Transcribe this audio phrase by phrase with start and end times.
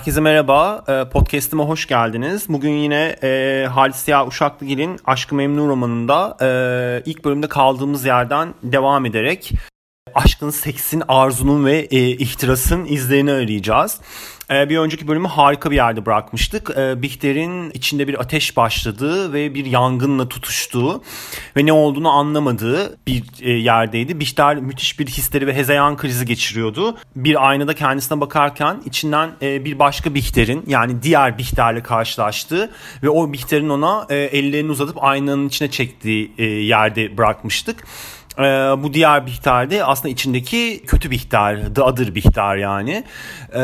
[0.00, 2.44] Herkese merhaba, e, podcast'ime hoş geldiniz.
[2.48, 9.06] Bugün yine e, Halis Siyah Uşaklıgil'in Aşkı Memnu romanında e, ilk bölümde kaldığımız yerden devam
[9.06, 9.52] ederek
[10.24, 14.00] aşkın, seksin, arzunun ve e, ihtirasın izlerini arayacağız.
[14.50, 16.70] E, bir önceki bölümü harika bir yerde bırakmıştık.
[16.76, 21.02] E, Bihter'in içinde bir ateş başladığı ve bir yangınla tutuştuğu
[21.56, 24.20] ve ne olduğunu anlamadığı bir e, yerdeydi.
[24.20, 26.98] Bihter müthiş bir histeri ve hezeyan krizi geçiriyordu.
[27.16, 32.70] Bir aynada kendisine bakarken içinden bir başka Bihter'in yani diğer Bihter'le karşılaştığı
[33.02, 36.32] ve o Bihter'in ona ellerini uzatıp aynanın içine çektiği
[36.66, 37.84] yerde bırakmıştık.
[38.38, 38.42] Ee,
[38.82, 43.04] bu diğer Bihter de aslında içindeki kötü Bihter, The Other Bihter yani.
[43.52, 43.60] Ee,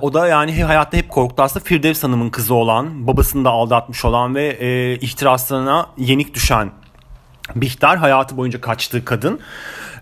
[0.00, 4.34] o da yani hayatta hep korktu aslında Firdevs Hanım'ın kızı olan, babasını da aldatmış olan
[4.34, 6.70] ve e, ihtiraslarına yenik düşen
[7.56, 9.40] Bihter hayatı boyunca kaçtığı kadın.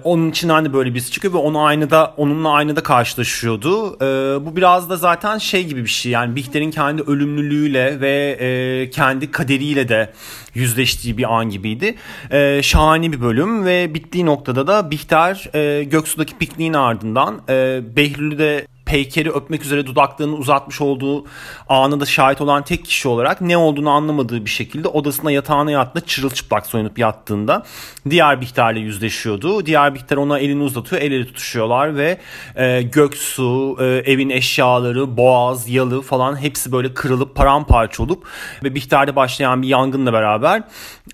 [0.05, 3.97] Onun için hani böyle birisi çıkıyor ve onu aynada onunla aynada karşılaşıyordu.
[3.97, 8.91] Ee, bu biraz da zaten şey gibi bir şey yani Bihter'in kendi ölümlülüğüyle ve e,
[8.91, 10.13] kendi kaderiyle de
[10.55, 11.95] yüzleştiği bir an gibiydi.
[12.31, 18.39] Ee, şahane bir bölüm ve bittiği noktada da Bihter e, Göksu'daki pikniğin ardından e, Behlül'ü
[18.39, 21.25] de Peyker'i öpmek üzere dudaklarını uzatmış olduğu
[21.69, 26.07] anı da şahit olan tek kişi olarak ne olduğunu anlamadığı bir şekilde odasına yatağına yattığında
[26.07, 27.63] çırılçıplak soyunup yattığında
[28.11, 29.67] diğer Bihter'le yüzleşiyordu.
[29.67, 32.19] Diğer Bihter ona elini uzatıyor, el ele tutuşuyorlar ve
[32.57, 38.27] e, Göksu, e, evin eşyaları, boğaz, yalı falan hepsi böyle kırılıp paramparça olup
[38.65, 40.63] ve Bihter'de başlayan bir yangınla beraber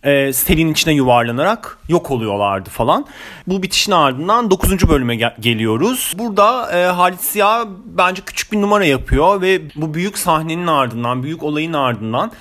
[0.02, 3.06] e, selin içine yuvarlanarak yok oluyorlardı falan.
[3.47, 4.88] Bu bitişin ardından 9.
[4.88, 6.14] bölüme gel- geliyoruz.
[6.18, 11.42] Burada e, Halit Siyah bence küçük bir numara yapıyor ve bu büyük sahnenin ardından, büyük
[11.42, 12.32] olayın ardından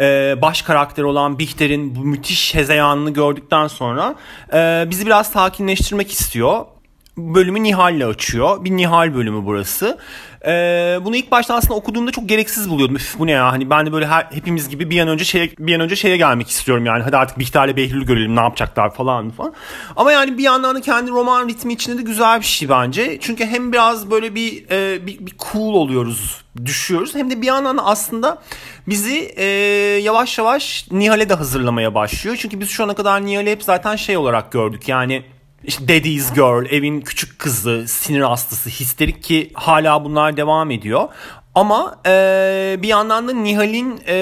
[0.00, 4.14] e, baş karakter olan Bihter'in bu müthiş hezeyanını gördükten sonra
[4.52, 6.66] e, bizi biraz sakinleştirmek istiyor
[7.18, 8.64] bölümü Nihal'le açıyor.
[8.64, 9.98] Bir Nihal bölümü burası.
[10.46, 12.96] Ee, bunu ilk başta aslında okuduğumda çok gereksiz buluyordum.
[12.96, 13.52] Üf, bu ne ya?
[13.52, 16.16] Hani ben de böyle her, hepimiz gibi bir an önce şeye bir an önce şeye
[16.16, 17.02] gelmek istiyorum yani.
[17.02, 19.54] Hadi artık Bihter'le Behlül'ü görelim ne yapacaklar falan falan.
[19.96, 23.18] Ama yani bir yandan da kendi roman ritmi içinde de güzel bir şey bence.
[23.20, 27.14] Çünkü hem biraz böyle bir e, bir, bir cool oluyoruz, düşüyoruz.
[27.14, 28.42] Hem de bir yandan da aslında
[28.88, 29.44] bizi e,
[30.02, 32.36] yavaş yavaş Nihal'e de hazırlamaya başlıyor.
[32.40, 34.88] Çünkü biz şu ana kadar Nihal'i hep zaten şey olarak gördük.
[34.88, 35.22] Yani
[35.64, 41.08] işte Daddy's Girl, evin küçük kızı, sinir hastası, histerik ki hala bunlar devam ediyor.
[41.58, 44.14] Ama e, bir yandan da Nihal'in e,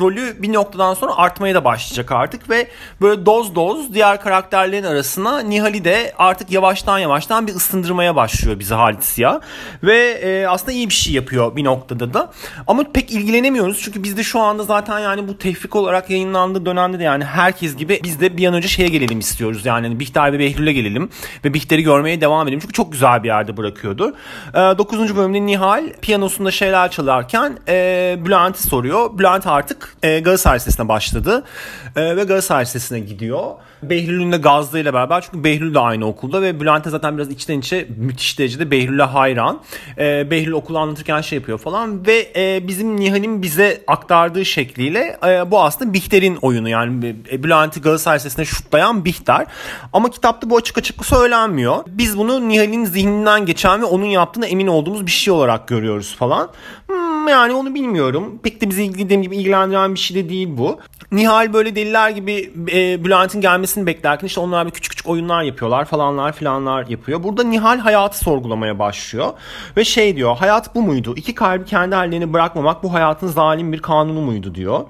[0.00, 2.68] rolü bir noktadan sonra artmaya da başlayacak artık ve
[3.00, 8.74] böyle doz doz diğer karakterlerin arasına Nihal'i de artık yavaştan yavaştan bir ısındırmaya başlıyor bizi
[8.74, 9.40] Halit Siyah.
[9.82, 12.32] Ve e, aslında iyi bir şey yapıyor bir noktada da.
[12.66, 17.02] Ama pek ilgilenemiyoruz çünkü bizde şu anda zaten yani bu tefrik olarak yayınlandığı dönemde de
[17.02, 19.66] yani herkes gibi biz de bir an önce şeye gelelim istiyoruz.
[19.66, 21.08] Yani Bihter ve Behlül'e gelelim
[21.44, 22.60] ve Bihter'i görmeye devam edelim.
[22.60, 24.14] Çünkü çok güzel bir yerde bırakıyordu.
[24.54, 25.16] E, 9.
[25.16, 29.18] bölümde Nihal piyanosunu konusunda şeyler çalarken e, Bülent'i soruyor.
[29.18, 31.44] Bülent artık e, Galatasaray Lisesi'ne başladı
[31.96, 33.50] e, ve Galatasaray Lisesi'ne gidiyor.
[33.90, 37.58] Behlül'ün de Gazlı ile beraber çünkü Behlül de aynı okulda ve Bülent'e zaten biraz içten
[37.58, 39.60] içe müthiş derecede Behlül'e hayran.
[39.98, 45.50] E, Behlül okulu anlatırken şey yapıyor falan ve e, bizim Nihal'in bize aktardığı şekliyle e,
[45.50, 49.46] bu aslında Bihter'in oyunu yani e, Bülent'i Galatasaray Lisesi'ne şutlayan Bihter.
[49.92, 51.84] Ama kitapta bu açık açık söylenmiyor.
[51.86, 56.50] Biz bunu Nihal'in zihninden geçen ve onun yaptığına emin olduğumuz bir şey olarak görüyoruz falan.
[56.86, 58.38] Hmm, yani onu bilmiyorum.
[58.42, 60.80] Pek de bizi dediğim gibi ilgilendiren bir şey de değil bu.
[61.12, 65.84] Nihal böyle deliler gibi e, Bülent'in gelmesini beklerken işte onlar bir küçük küçük oyunlar yapıyorlar
[65.84, 67.22] falanlar filanlar yapıyor.
[67.22, 69.32] Burada Nihal hayatı sorgulamaya başlıyor
[69.76, 71.14] ve şey diyor hayat bu muydu?
[71.16, 74.80] İki kalbi kendi hallerini bırakmamak bu hayatın zalim bir kanunu muydu diyor.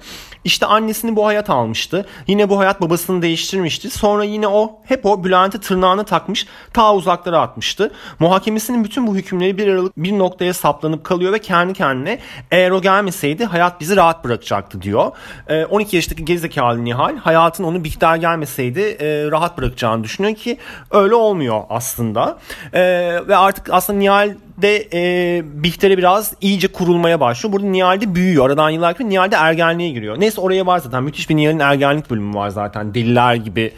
[0.44, 2.06] İşte annesini bu hayat almıştı.
[2.26, 3.91] Yine bu hayat babasını değiştirmişti.
[3.91, 7.93] Sonra yine o hep o Bülent'e tırnağını takmış ta uzaklara atmıştı.
[8.19, 12.19] Muhakemesinin bütün bu hükümleri bir aralık bir noktaya saplanıp kalıyor ve kendi kendine
[12.50, 15.12] eğer o gelmeseydi hayat bizi rahat bırakacaktı diyor.
[15.49, 20.58] E, 12 yaşındaki gerizekalı Nihal hayatın onu Bihter gelmeseydi e, rahat bırakacağını düşünüyor ki
[20.91, 22.38] öyle olmuyor aslında.
[22.73, 22.82] E,
[23.29, 27.53] ve artık aslında Nihal de e, Bihter'e biraz iyice kurulmaya başlıyor.
[27.53, 28.47] Burada Nihal'de büyüyor.
[28.47, 29.11] Aradan yıllar geçiyor.
[29.11, 30.21] Nihal'de ergenliğe giriyor.
[30.21, 31.03] Neyse oraya var zaten.
[31.03, 32.95] Müthiş bir Nihal'in ergenlik bölümü var zaten.
[32.95, 33.73] Deliler gibi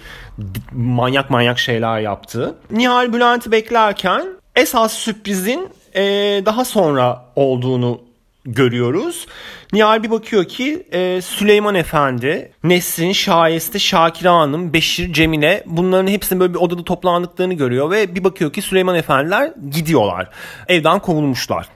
[0.72, 2.54] manyak manyak şeyler yaptı.
[2.70, 4.26] Nihal Bülent'i beklerken
[4.56, 6.02] esas sürprizin e,
[6.46, 8.00] daha sonra olduğunu
[8.46, 9.26] görüyoruz.
[9.72, 16.40] Nihal bir bakıyor ki e, Süleyman Efendi, Nesrin, Şayeste, Şakira Hanım, Beşir, Cemile bunların hepsinin
[16.40, 20.30] böyle bir odada toplandıklarını görüyor ve bir bakıyor ki Süleyman Efendiler gidiyorlar.
[20.68, 21.75] Evden kovulmuşlar.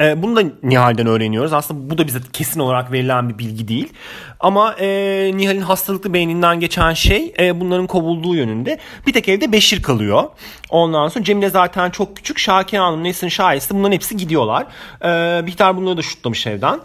[0.00, 1.52] E, bunu da Nihal'den öğreniyoruz.
[1.52, 3.92] Aslında bu da bize kesin olarak verilen bir bilgi değil.
[4.40, 4.86] Ama e,
[5.34, 8.78] Nihal'in hastalıklı beyninden geçen şey e, bunların kovulduğu yönünde.
[9.06, 10.24] Bir tek evde Beşir kalıyor.
[10.70, 12.38] Ondan sonra Cemile zaten çok küçük.
[12.38, 14.66] Şakir Hanım, Nesin Şahesi bunların hepsi gidiyorlar.
[15.04, 16.80] E, Bihter bunları da şutlamış evden.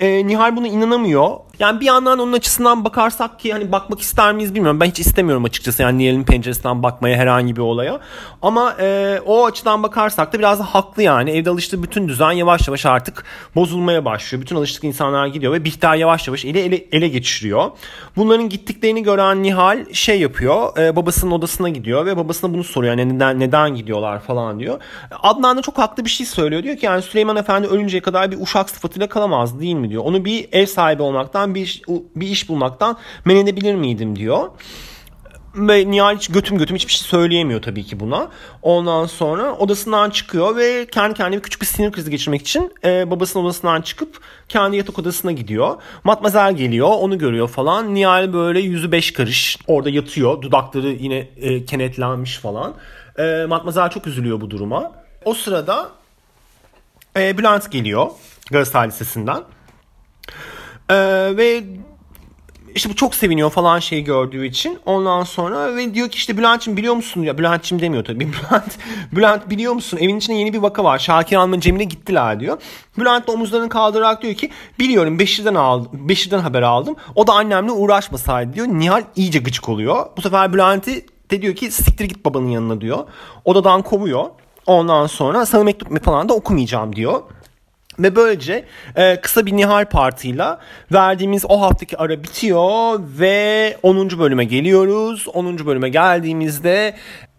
[0.00, 1.36] E, Nihal buna inanamıyor.
[1.62, 4.80] Yani bir yandan onun açısından bakarsak ki hani bakmak ister miyiz bilmiyorum.
[4.80, 8.00] Ben hiç istemiyorum açıkçası yani Nihal'in penceresinden bakmaya herhangi bir olaya.
[8.42, 11.30] Ama e, o açıdan bakarsak da biraz da haklı yani.
[11.30, 13.24] Evde alıştığı bütün düzen yavaş yavaş artık
[13.54, 14.42] bozulmaya başlıyor.
[14.42, 17.70] Bütün alıştık insanlar gidiyor ve Bihter yavaş yavaş ele, ele, ele geçiriyor.
[18.16, 20.78] Bunların gittiklerini gören Nihal şey yapıyor.
[20.78, 22.94] E, babasının odasına gidiyor ve babasına bunu soruyor.
[22.98, 24.80] Yani neden, neden gidiyorlar falan diyor.
[25.22, 26.62] Adnan da çok haklı bir şey söylüyor.
[26.62, 30.02] Diyor ki yani Süleyman Efendi ölünceye kadar bir uşak sıfatıyla kalamaz değil mi diyor.
[30.04, 31.82] Onu bir ev sahibi olmaktan bir iş,
[32.16, 34.50] bir iş bulmaktan men edebilir miydim diyor.
[35.54, 38.28] Ve Nihal hiç götüm götüm hiçbir şey söyleyemiyor tabii ki buna.
[38.62, 43.44] Ondan sonra odasından çıkıyor ve kendi kendine küçük bir sinir krizi geçirmek için e, babasının
[43.44, 45.76] odasından çıkıp kendi yatak odasına gidiyor.
[46.04, 47.94] Matmazel geliyor onu görüyor falan.
[47.94, 50.42] Nihal böyle yüzü beş karış orada yatıyor.
[50.42, 52.74] Dudakları yine e, kenetlenmiş falan.
[53.18, 54.92] E, Matmazel çok üzülüyor bu duruma.
[55.24, 55.88] O sırada
[57.16, 58.10] e, Bülent geliyor
[58.50, 59.42] Galatasaray Lisesi'nden.
[60.90, 60.96] Ee,
[61.36, 61.64] ve
[62.74, 64.78] işte bu çok seviniyor falan şey gördüğü için.
[64.86, 67.22] Ondan sonra ve diyor ki işte Bülent'ciğim biliyor musun?
[67.22, 68.28] Ya Bülent'ciğim demiyor tabii.
[68.32, 68.78] Bülent,
[69.12, 69.98] Bülent biliyor musun?
[70.00, 70.98] Evin içinde yeni bir vaka var.
[70.98, 72.58] Şakir Hanım'ın Cemile gittiler diyor.
[72.98, 75.90] Bülent de omuzlarını kaldırarak diyor ki biliyorum Beşir'den aldım.
[75.92, 76.96] Beşir'den haber aldım.
[77.14, 78.66] O da annemle uğraşmasaydı diyor.
[78.66, 80.06] Nihal iyice gıcık oluyor.
[80.16, 82.98] Bu sefer Bülent'i de diyor ki siktir git babanın yanına diyor.
[83.44, 84.24] Odadan kovuyor.
[84.66, 87.22] Ondan sonra sana mektup falan da okumayacağım diyor.
[88.02, 88.64] Ve böylece
[88.96, 90.60] e, kısa bir Nihal partıyla
[90.92, 94.18] verdiğimiz o haftaki ara bitiyor ve 10.
[94.18, 95.28] bölüme geliyoruz.
[95.28, 95.66] 10.
[95.66, 96.94] bölüme geldiğimizde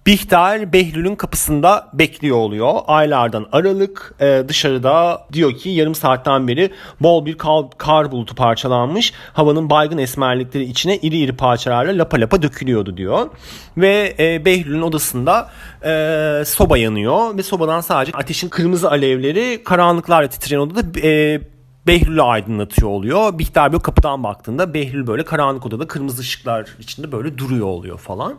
[0.06, 2.74] Bihter Behlül'ün kapısında bekliyor oluyor.
[2.88, 9.14] Aylardan Aralık e, dışarıda diyor ki yarım saatten beri bol bir kar, kar bulutu parçalanmış.
[9.34, 13.30] Havanın baygın esmerlikleri içine iri iri parçalarla lapa lapa dökülüyordu diyor.
[13.78, 15.50] Ve e, Behlül'ün odasında
[15.86, 21.42] e, soba yanıyor ve sobadan sadece ateşin kırmızı alevleri karanlıklarla titreyen odada e,
[21.88, 23.40] Behlül'ü aydınlatıyor oluyor.
[23.40, 28.34] Bihter böyle kapıdan baktığında Behlül böyle karanlık odada kırmızı ışıklar içinde böyle duruyor oluyor falan.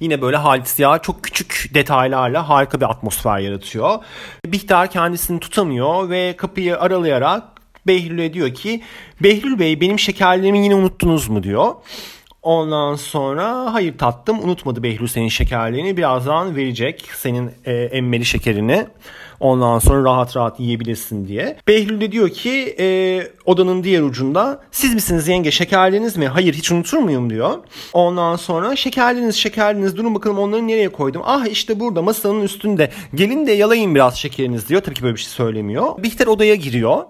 [0.00, 3.98] Yine böyle Halit Ziya çok küçük detaylarla harika bir atmosfer yaratıyor.
[4.46, 7.42] Bihter kendisini tutamıyor ve kapıyı aralayarak
[7.86, 8.82] Behlül'e diyor ki
[9.22, 11.74] Behlül Bey benim şekerlerimi yine unuttunuz mu diyor.
[12.42, 18.86] Ondan sonra hayır tattım unutmadı Behlül senin şekerlerini birazdan verecek senin e, emmeli şekerini.
[19.40, 21.56] Ondan sonra rahat rahat yiyebilirsin diye.
[21.68, 22.86] Behlül de diyor ki e,
[23.46, 26.28] odanın diğer ucunda siz misiniz yenge şekerleriniz mi?
[26.28, 27.58] Hayır hiç unutur muyum diyor.
[27.92, 31.22] Ondan sonra şekerleriniz şekerleriniz durun bakalım onları nereye koydum?
[31.24, 32.90] Ah işte burada masanın üstünde.
[33.14, 34.80] Gelin de yalayın biraz şekeriniz diyor.
[34.80, 36.02] Tabii ki böyle bir şey söylemiyor.
[36.02, 37.04] Bihter odaya giriyor.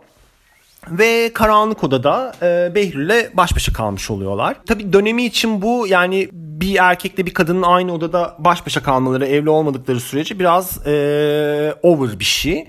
[0.90, 4.56] Ve karanlık odada e, Behlül'le baş başa kalmış oluyorlar.
[4.66, 9.50] Tabi dönemi için bu yani bir erkekle bir kadının aynı odada baş başa kalmaları, evli
[9.50, 12.66] olmadıkları sürece biraz e, over bir şey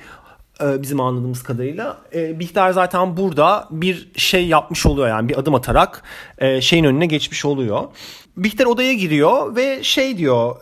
[0.62, 1.98] e, bizim anladığımız kadarıyla.
[2.13, 6.03] E, Bihter zaten burada bir şey yapmış oluyor yani bir adım atarak
[6.38, 7.84] e, şeyin önüne geçmiş oluyor.
[8.38, 10.55] Bihter odaya giriyor ve şey diyor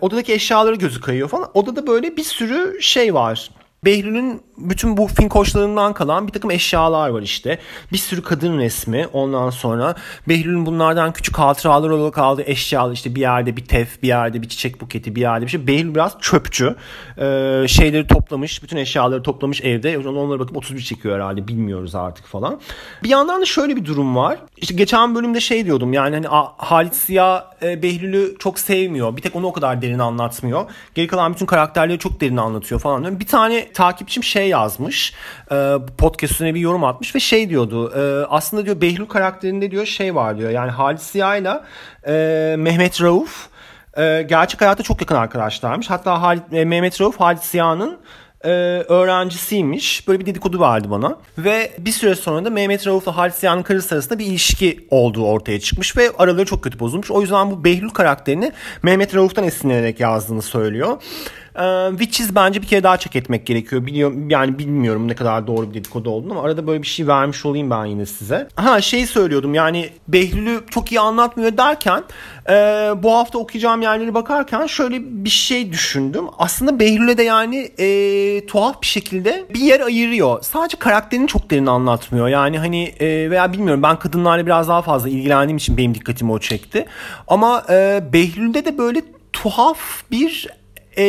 [0.00, 1.50] odadaki eşyaları gözü kayıyor falan.
[1.54, 3.50] Odada böyle bir sürü şey var
[3.84, 7.58] Behlül'ün bütün bu finkoşlarından kalan bir takım eşyalar var işte.
[7.92, 9.94] Bir sürü kadın resmi ondan sonra
[10.28, 14.48] Behlül'ün bunlardan küçük hatıralar olarak aldığı eşyalar işte bir yerde bir tef, bir yerde bir
[14.48, 15.66] çiçek buketi, bir yerde bir şey.
[15.66, 16.76] Behlül biraz çöpçü.
[17.18, 19.98] Ee, şeyleri toplamış, bütün eşyaları toplamış evde.
[19.98, 22.60] Onlara bakıp 31 çekiyor herhalde bilmiyoruz artık falan.
[23.02, 24.38] Bir yandan da şöyle bir durum var.
[24.56, 29.16] İşte geçen bölümde şey diyordum yani hani Halit Ziya e, Behlül'ü çok sevmiyor.
[29.16, 30.70] Bir tek onu o kadar derin anlatmıyor.
[30.94, 33.20] Geri kalan bütün karakterleri çok derin anlatıyor falan.
[33.20, 35.14] Bir tane takipçim şey yazmış.
[35.52, 37.92] E, podcast üstüne bir yorum atmış ve şey diyordu.
[37.96, 40.50] E, aslında diyor Behlül karakterinde diyor şey var diyor.
[40.50, 41.60] Yani Halis Ziya ile
[42.56, 43.50] Mehmet Rauf
[43.96, 45.90] e, gerçek hayatta çok yakın arkadaşlarmış.
[45.90, 47.98] Hatta Halit, e, Mehmet Rauf Halit Ziya'nın
[48.44, 48.48] e,
[48.88, 50.08] öğrencisiymiş.
[50.08, 51.18] Böyle bir dedikodu vardı bana.
[51.38, 55.60] Ve bir süre sonra da Mehmet Rauf'la Halit Ziya'nın karısı arasında bir ilişki olduğu ortaya
[55.60, 57.10] çıkmış ve araları çok kötü bozulmuş.
[57.10, 61.02] O yüzden bu Behlül karakterini Mehmet Rauf'tan esinlenerek yazdığını söylüyor.
[61.60, 63.86] Ee, which is bence bir kere daha çek etmek gerekiyor.
[63.86, 67.46] Biliyorum, yani bilmiyorum ne kadar doğru bir dedikodu olduğunu ama arada böyle bir şey vermiş
[67.46, 68.48] olayım ben yine size.
[68.56, 72.04] Ha şey söylüyordum yani Behlül'ü çok iyi anlatmıyor derken
[72.48, 72.52] e,
[73.02, 76.24] bu hafta okuyacağım yerleri bakarken şöyle bir şey düşündüm.
[76.38, 80.42] Aslında Behlül'e de yani e, tuhaf bir şekilde bir yer ayırıyor.
[80.42, 82.28] Sadece karakterini çok derin anlatmıyor.
[82.28, 86.38] Yani hani e, veya bilmiyorum ben kadınlarla biraz daha fazla ilgilendiğim için benim dikkatimi o
[86.38, 86.86] çekti.
[87.28, 89.02] Ama e, Behlül'de de böyle
[89.32, 89.78] tuhaf
[90.10, 90.46] bir
[90.98, 91.02] e,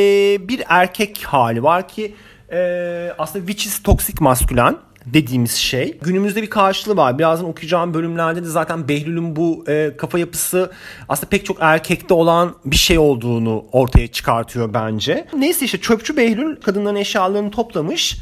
[0.48, 2.16] bir erkek hali var ki
[2.52, 5.98] e, aslında which is toxic maskülen dediğimiz şey.
[6.02, 7.20] Günümüzde bir karşılığı var.
[7.20, 10.72] Birazdan okuyacağım bölümlerde de zaten Behlül'ün bu e, kafa yapısı
[11.10, 15.28] aslında pek çok erkekte olan bir şey olduğunu ortaya çıkartıyor bence.
[15.38, 18.18] Neyse işte çöpçü Behlül kadınların eşyalarını toplamış.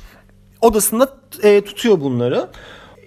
[0.62, 1.14] Odasında
[1.44, 2.50] e, tutuyor bunları.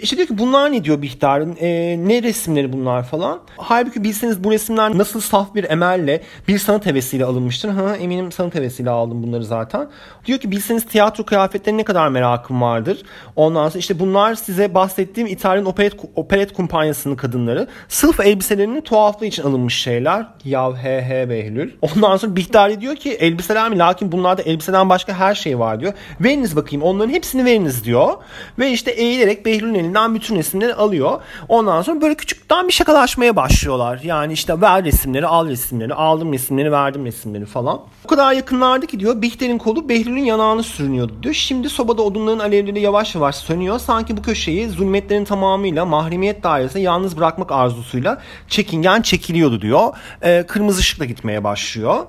[0.03, 3.41] İşte diyor ki bunlar ne diyor Bihter'in e, ne resimleri bunlar falan.
[3.57, 7.69] Halbuki bilseniz bu resimler nasıl saf bir emelle bir sanat hevesiyle alınmıştır.
[7.69, 9.89] Ha eminim sanat hevesiyle aldım bunları zaten.
[10.27, 13.03] Diyor ki bilseniz tiyatro kıyafetlerine ne kadar merakım vardır.
[13.37, 17.69] Ondan sonra işte bunlar size bahsettiğim İtalyan operet, operet kumpanyasının kadınları.
[17.89, 20.27] Sırf elbiselerinin tuhaflığı için alınmış şeyler.
[20.45, 21.71] Yav he he Behlül.
[21.83, 23.79] Ondan sonra Bihter diyor ki elbiseler mi?
[23.79, 25.93] Lakin bunlarda elbiseden başka her şey var diyor.
[26.21, 28.15] Veriniz bakayım onların hepsini veriniz diyor.
[28.59, 31.21] Ve işte eğilerek Behlül'ün elinden bütün resimleri alıyor.
[31.49, 34.01] Ondan sonra böyle küçükten bir şakalaşmaya başlıyorlar.
[34.05, 37.81] Yani işte ver resimleri, al resimleri, aldım resimleri, verdim resimleri falan.
[38.05, 41.35] O kadar yakınlardı ki diyor Bihter'in kolu Behlül'ün yanağını sürünüyordu diyor.
[41.35, 43.79] Şimdi sobada odunların alevleri yavaş yavaş sönüyor.
[43.79, 49.97] Sanki bu köşeyi zulmetlerin tamamıyla mahremiyet dairesinde yalnız bırakmak arzusuyla çekingen çekiliyordu diyor.
[50.23, 52.07] Ee, kırmızı ışıkla gitmeye başlıyor.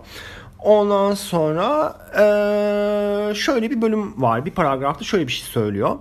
[0.60, 4.46] Ondan sonra ee, şöyle bir bölüm var.
[4.46, 5.98] Bir paragrafta şöyle bir şey söylüyor.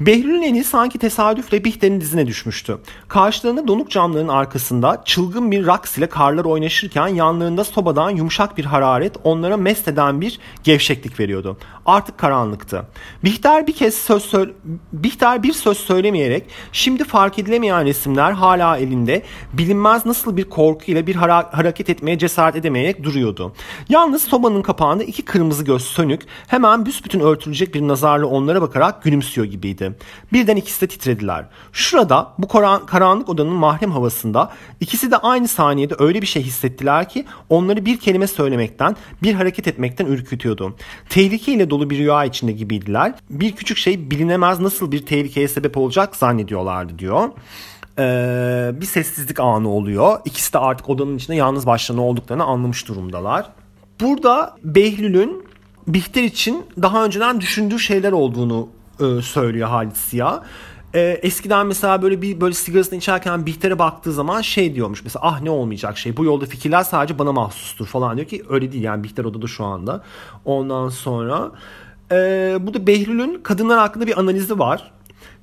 [0.00, 2.78] Behlül'ün eli sanki tesadüfle Bihter'in dizine düşmüştü.
[3.08, 9.16] Karşılarında donuk camların arkasında çılgın bir raks ile karlar oynaşırken yanlarında sobadan yumuşak bir hararet
[9.24, 11.56] onlara mest eden bir gevşeklik veriyordu.
[11.86, 12.82] Artık karanlıktı.
[13.24, 14.52] Bihter bir kez söz söyle
[14.92, 19.22] Bihter bir söz söylemeyerek şimdi fark edilemeyen resimler hala elinde
[19.52, 23.52] bilinmez nasıl bir korkuyla bir hara- hareket etmeye cesaret edemeyerek duruyordu.
[23.88, 29.46] Yalnız sobanın kapağında iki kırmızı göz sönük hemen büsbütün örtülecek bir nazarla onlara bakarak gülümsüyor
[29.46, 30.06] gibiydi etti.
[30.32, 31.44] Birden ikisi de titrediler.
[31.72, 32.48] Şurada bu
[32.86, 38.00] karanlık odanın mahrem havasında ikisi de aynı saniyede öyle bir şey hissettiler ki onları bir
[38.00, 40.76] kelime söylemekten, bir hareket etmekten ürkütüyordu.
[41.08, 43.14] Tehlikeyle dolu bir rüya içinde gibiydiler.
[43.30, 47.28] Bir küçük şey bilinemez nasıl bir tehlikeye sebep olacak zannediyorlardı diyor
[47.98, 50.18] ee, bir sessizlik anı oluyor.
[50.24, 53.50] İkisi de artık odanın içinde yalnız başlarına olduklarını anlamış durumdalar.
[54.00, 55.46] Burada Behlül'ün
[55.86, 58.68] Bihter için daha önceden düşündüğü şeyler olduğunu
[59.00, 60.42] e, söylüyor Halit Siyah.
[60.94, 65.40] E, eskiden mesela böyle bir böyle sigarasını içerken Bihter'e baktığı zaman şey diyormuş mesela ah
[65.40, 69.04] ne olmayacak şey bu yolda fikirler sadece bana mahsustur falan diyor ki öyle değil yani
[69.04, 70.02] Bihter odada şu anda.
[70.44, 71.50] Ondan sonra
[72.12, 72.16] e,
[72.60, 74.92] bu da Behlül'ün kadınlar hakkında bir analizi var.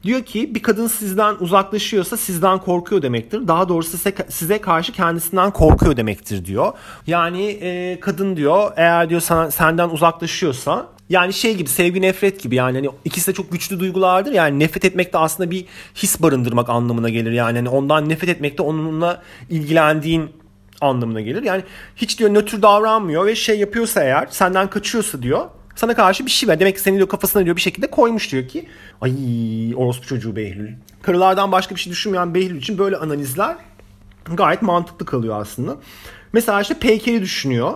[0.03, 3.47] Diyor ki bir kadın sizden uzaklaşıyorsa sizden korkuyor demektir.
[3.47, 6.71] Daha doğrusu size, size karşı kendisinden korkuyor demektir diyor.
[7.07, 12.55] Yani e, kadın diyor eğer diyor sana, senden uzaklaşıyorsa yani şey gibi sevgi nefret gibi
[12.55, 14.31] yani hani ikisi de çok güçlü duygulardır.
[14.31, 17.31] Yani nefret etmek de aslında bir his barındırmak anlamına gelir.
[17.31, 20.31] Yani hani ondan nefret etmek de onunla ilgilendiğin
[20.81, 21.43] anlamına gelir.
[21.43, 21.63] Yani
[21.95, 26.49] hiç diyor nötr davranmıyor ve şey yapıyorsa eğer senden kaçıyorsa diyor sana karşı bir şey
[26.49, 26.59] var.
[26.59, 28.67] Demek ki senin diyor kafasına diyor bir şekilde koymuş diyor ki
[29.01, 29.13] ay
[29.75, 30.71] orospu çocuğu Behlül.
[31.01, 33.55] Karılardan başka bir şey düşünmeyen Behlül için böyle analizler
[34.25, 35.77] gayet mantıklı kalıyor aslında.
[36.33, 37.73] Mesela işte Peyker'i düşünüyor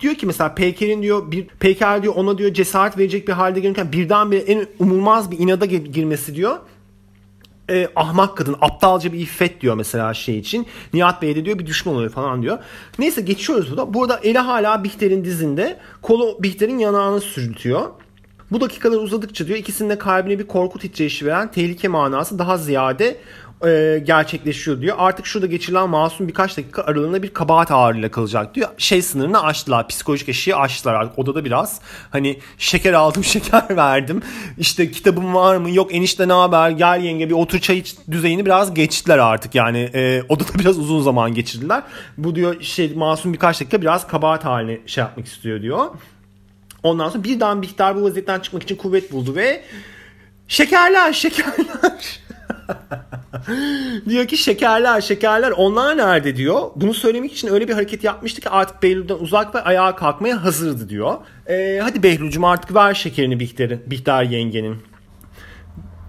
[0.00, 3.92] diyor ki mesela Peyker'in diyor bir Peyker diyor ona diyor cesaret verecek bir halde gelirken
[3.92, 6.56] birdenbire en umulmaz bir inada girmesi diyor
[7.70, 10.66] e, ahmak kadın, aptalca bir iffet diyor mesela şey için.
[10.92, 12.58] Nihat Bey de diyor bir düşman oluyor falan diyor.
[12.98, 13.94] Neyse geçiyoruz burada.
[13.94, 15.78] Burada eli hala Bihter'in dizinde.
[16.02, 17.90] Kolu Bihter'in yanağını sürtüyor.
[18.50, 23.16] Bu dakikalar uzadıkça diyor ikisinin de kalbine bir korku titreşi veren tehlike manası daha ziyade
[23.64, 24.96] e, gerçekleşiyor diyor.
[24.98, 28.68] Artık şurada geçirilen masum birkaç dakika aralığında bir kabahat ağırlığıyla kalacak diyor.
[28.78, 29.88] Şey sınırını aştılar.
[29.88, 31.18] Psikolojik eşiği aştılar artık.
[31.18, 34.22] Odada biraz hani şeker aldım şeker verdim.
[34.58, 35.70] İşte kitabım var mı?
[35.70, 36.70] Yok enişte ne haber?
[36.70, 39.54] Gel yenge bir otur çay iç düzeyini biraz geçtiler artık.
[39.54, 41.82] Yani e, odada biraz uzun zaman geçirdiler.
[42.18, 45.86] Bu diyor şey masum birkaç dakika biraz kabahat haline şey yapmak istiyor diyor.
[46.82, 49.62] Ondan sonra birden Bihter bu vaziyetten çıkmak için kuvvet buldu ve
[50.48, 52.20] şekerler şekerler
[54.08, 56.70] diyor ki şekerler şekerler onlar nerede diyor.
[56.76, 60.88] Bunu söylemek için öyle bir hareket yapmıştı ki artık Behlül'den uzak ve ayağa kalkmaya hazırdı
[60.88, 61.14] diyor.
[61.46, 64.76] Ee, hadi Behlül'cüm artık ver şekerini Bihter'in, Bihter yengenin.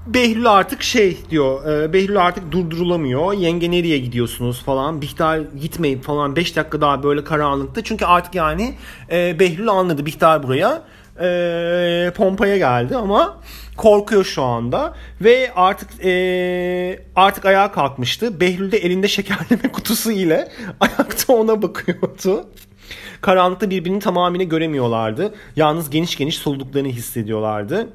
[0.08, 1.66] Behlül artık şey diyor.
[1.66, 3.34] E, Behlül artık durdurulamıyor.
[3.34, 5.02] Yenge nereye gidiyorsunuz falan.
[5.02, 7.84] Bihter gitmeyip falan 5 dakika daha böyle karanlıkta.
[7.84, 8.76] Çünkü artık yani
[9.12, 10.84] e, Behlül anladı Bihter buraya
[11.22, 13.38] e, pompaya geldi ama
[13.78, 18.40] korkuyor şu anda ve artık e, artık ayağa kalkmıştı.
[18.40, 22.48] Behlül de elinde şekerleme kutusu ile ayakta ona bakıyordu.
[23.22, 25.34] Karanlıkta birbirini tamamıyla göremiyorlardı.
[25.56, 27.90] Yalnız geniş geniş soluduklarını hissediyorlardı.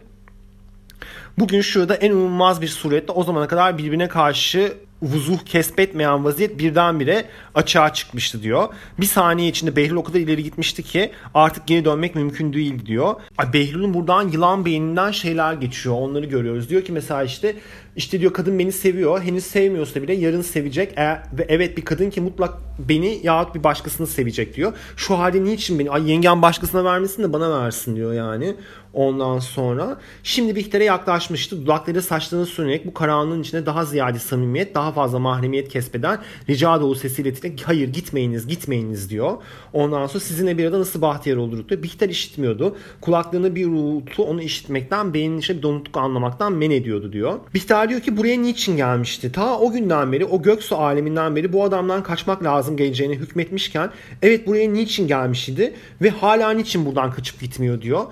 [1.38, 7.24] Bugün şurada en umulmaz bir surette o zamana kadar birbirine karşı vuzuh kesbetmeyen vaziyet birdenbire
[7.54, 8.68] açığa çıkmıştı diyor.
[9.00, 13.14] Bir saniye içinde Behlül o kadar ileri gitmişti ki artık geri dönmek mümkün değil diyor.
[13.52, 15.94] Behlül'ün buradan yılan beyninden şeyler geçiyor.
[15.94, 16.70] Onları görüyoruz.
[16.70, 17.56] Diyor ki mesela işte
[17.96, 19.22] işte diyor kadın beni seviyor.
[19.22, 20.98] Henüz sevmiyorsa bile yarın sevecek.
[20.98, 24.72] E, ve evet bir kadın ki mutlak beni yahut bir başkasını sevecek diyor.
[24.96, 25.90] Şu halde niçin beni?
[25.90, 28.54] Ay yengem başkasına vermesin de bana versin diyor yani.
[28.94, 31.62] Ondan sonra şimdi Bihter'e yaklaşmıştı.
[31.62, 36.18] Dudakları saçlarını sürünerek bu karanlığın içinde daha ziyade samimiyet, daha fazla mahremiyet kesbeden
[36.48, 37.32] rica dolu sesiyle
[37.62, 39.36] hayır gitmeyiniz gitmeyiniz diyor.
[39.72, 41.82] Ondan sonra sizinle bir arada nasıl bahtiyar olurduk diyor.
[41.82, 42.76] Bihter işitmiyordu.
[43.00, 47.38] Kulaklarına bir uğultu onu işitmekten, beyninin içinde bir donukluk anlamaktan men ediyordu diyor.
[47.54, 49.32] Bihter diyor ki buraya niçin gelmişti?
[49.32, 53.90] Ta o günden beri, o göksu aleminden beri bu adamdan kaçmak lazım geleceğine hükmetmişken
[54.22, 58.06] evet buraya niçin gelmişti ve hala niçin buradan kaçıp gitmiyor diyor.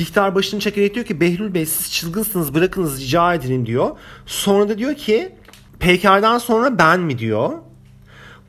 [0.00, 3.90] Bihter başını çekerek diyor ki Behlül Bey siz çılgınsınız bırakınız rica edin diyor.
[4.26, 5.34] Sonra da diyor ki
[5.78, 7.50] Peyker'den sonra ben mi diyor.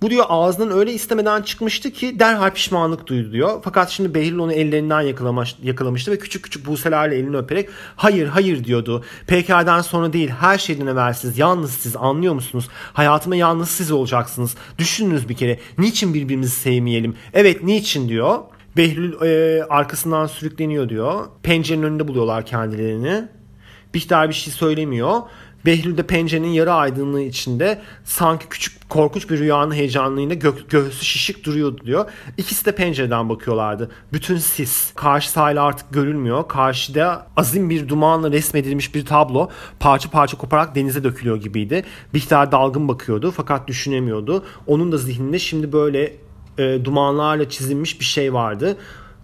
[0.02, 3.62] Bu diyor ağzından öyle istemeden çıkmıştı ki derhal pişmanlık duydu diyor.
[3.64, 8.64] Fakat şimdi Behlül onu ellerinden yakalamış, yakalamıştı ve küçük küçük buselerle elini öperek hayır hayır
[8.64, 9.04] diyordu.
[9.28, 12.70] Peyker'den sonra değil her şeyden evvel yalnız siz anlıyor musunuz?
[12.94, 14.56] Hayatıma yalnız siz olacaksınız.
[14.78, 17.16] Düşününüz bir kere niçin birbirimizi sevmeyelim?
[17.34, 18.40] Evet niçin diyor.
[18.78, 21.28] Behlül e, arkasından sürükleniyor diyor.
[21.44, 23.28] Pencerenin önünde buluyorlar kendilerini.
[23.94, 25.22] Bihter bir şey söylemiyor.
[25.66, 31.46] Behlül de pencerenin yarı aydınlığı içinde sanki küçük korkunç bir rüyanın heyecanlığıyla gö göğsü şişik
[31.46, 32.06] duruyordu diyor.
[32.38, 33.92] İkisi de pencereden bakıyorlardı.
[34.14, 34.94] Bütün sis.
[34.94, 36.48] Karşı sahil artık görülmüyor.
[36.48, 39.50] Karşıda azim bir dumanla resmedilmiş bir tablo
[39.80, 41.84] parça parça koparak denize dökülüyor gibiydi.
[42.14, 44.46] Bihter dalgın bakıyordu fakat düşünemiyordu.
[44.68, 46.14] Onun da zihninde şimdi böyle
[46.58, 48.78] e, dumanlarla çizilmiş bir şey vardı.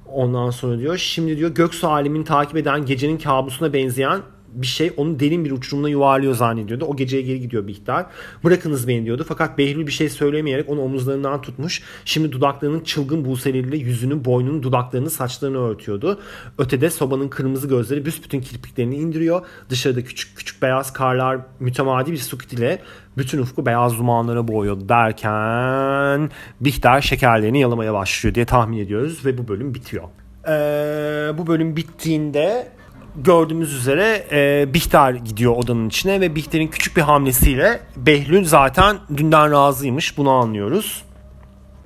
[0.06, 4.22] Ondan sonra diyor şimdi diyor göksu alemini takip eden gecenin kabusuna benzeyen
[4.54, 6.86] bir şey onu derin bir uçurumuna yuvarlıyor zannediyordu.
[6.86, 8.06] O geceye geri gidiyor Bihter.
[8.44, 9.26] Bırakınız beni diyordu.
[9.28, 11.82] Fakat Behlül bir şey söylemeyerek onu omuzlarından tutmuş.
[12.06, 16.20] Şimdi dudaklarının çılgın buseleriyle yüzünü, boynunu, dudaklarını, saçlarını örtüyordu.
[16.58, 19.46] Ötede sobanın kırmızı gözleri büsbütün kirpiklerini indiriyor.
[19.70, 22.82] Dışarıda küçük küçük beyaz karlar mütemadi bir sukut ile
[23.18, 29.48] bütün ufku beyaz dumanlara boğuyordu derken Bihter şekerlerini yalamaya başlıyor diye tahmin ediyoruz ve bu
[29.48, 30.04] bölüm bitiyor.
[30.48, 32.68] Ee, bu bölüm bittiğinde
[33.16, 39.52] gördüğümüz üzere e, Bihter gidiyor odanın içine ve Bihter'in küçük bir hamlesiyle Behlül zaten dünden
[39.52, 41.04] razıymış bunu anlıyoruz.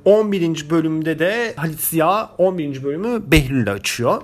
[0.05, 0.69] 11.
[0.69, 2.83] bölümde de Halit Ziya 11.
[2.83, 4.21] bölümü Behlül'le açıyor.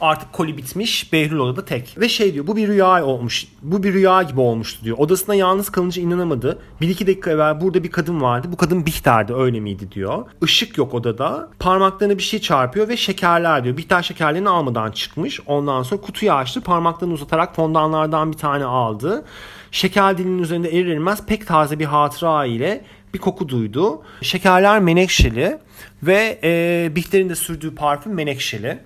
[0.00, 1.12] Artık koli bitmiş.
[1.12, 1.96] Behlül odada tek.
[2.00, 3.46] Ve şey diyor bu bir rüya olmuş.
[3.62, 4.98] Bu bir rüya gibi olmuştu diyor.
[4.98, 6.58] Odasına yalnız kalınca inanamadı.
[6.80, 8.48] Bir iki dakika evvel burada bir kadın vardı.
[8.52, 10.24] Bu kadın Bihter'di öyle miydi diyor.
[10.42, 11.48] Işık yok odada.
[11.58, 13.76] Parmaklarına bir şey çarpıyor ve şekerler diyor.
[13.76, 15.40] Bihter şekerlerini almadan çıkmış.
[15.46, 16.60] Ondan sonra kutuyu açtı.
[16.60, 19.24] Parmaklarını uzatarak fondanlardan bir tane aldı.
[19.70, 22.84] Şeker dilinin üzerinde erir erimez pek taze bir hatıra ile
[23.14, 24.02] bir koku duydu.
[24.22, 25.58] Şekerler menekşeli
[26.02, 28.78] ve e, Bihter'in de sürdüğü parfüm menekşeli.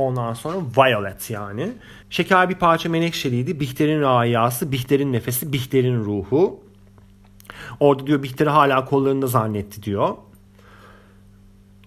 [0.00, 1.72] Ondan sonra Violet yani.
[2.10, 3.60] Şeker bir parça menekşeliydi.
[3.60, 6.60] Bihter'in rayası, Bihter'in nefesi, Bihter'in ruhu.
[7.80, 10.16] Orada diyor Bihter'i hala kollarında zannetti diyor.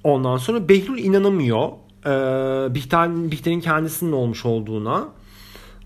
[0.04, 1.70] Ondan sonra Behlül inanamıyor.
[2.06, 5.08] Ee, Bihter, Bihter'in kendisinin olmuş olduğuna.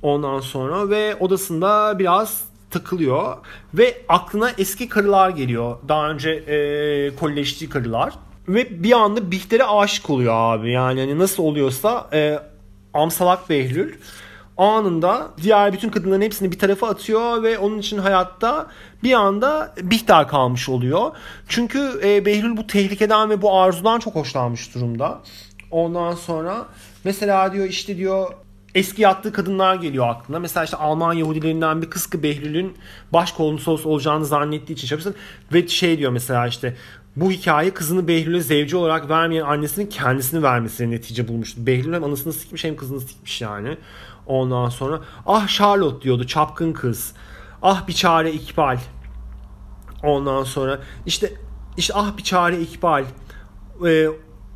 [0.01, 3.37] Ondan sonra ve odasında biraz takılıyor.
[3.73, 5.77] Ve aklına eski karılar geliyor.
[5.87, 8.13] Daha önce e, kolleştiği karılar.
[8.47, 10.71] Ve bir anda Bihter'e aşık oluyor abi.
[10.71, 12.39] Yani hani nasıl oluyorsa e,
[12.93, 13.93] Amsalak Behlül
[14.57, 18.67] anında diğer bütün kadınların hepsini bir tarafa atıyor ve onun için hayatta
[19.03, 21.11] bir anda Bihter kalmış oluyor.
[21.47, 25.19] Çünkü e, Behlül bu tehlikeden ve bu arzudan çok hoşlanmış durumda.
[25.71, 26.65] Ondan sonra
[27.03, 28.33] mesela diyor işte diyor
[28.75, 30.39] eski yattığı kadınlar geliyor aklına.
[30.39, 32.77] Mesela işte Alman Yahudilerinden bir kız ki Behlül'ün
[33.13, 35.15] başkonsolos olacağını zannettiği için çalışsın.
[35.53, 36.75] Ve şey diyor mesela işte
[37.17, 41.67] bu hikaye kızını Behlül'e zevci olarak vermeyen annesinin kendisini vermesine netice bulmuştu.
[41.67, 43.77] Behlül hem anasını sikmiş hem kızını sikmiş yani.
[44.27, 47.13] Ondan sonra ah Charlotte diyordu çapkın kız.
[47.61, 48.77] Ah bir çare İkbal.
[50.03, 51.33] Ondan sonra işte
[51.77, 53.05] işte ah bir çare İkbal.
[53.85, 54.07] Ee,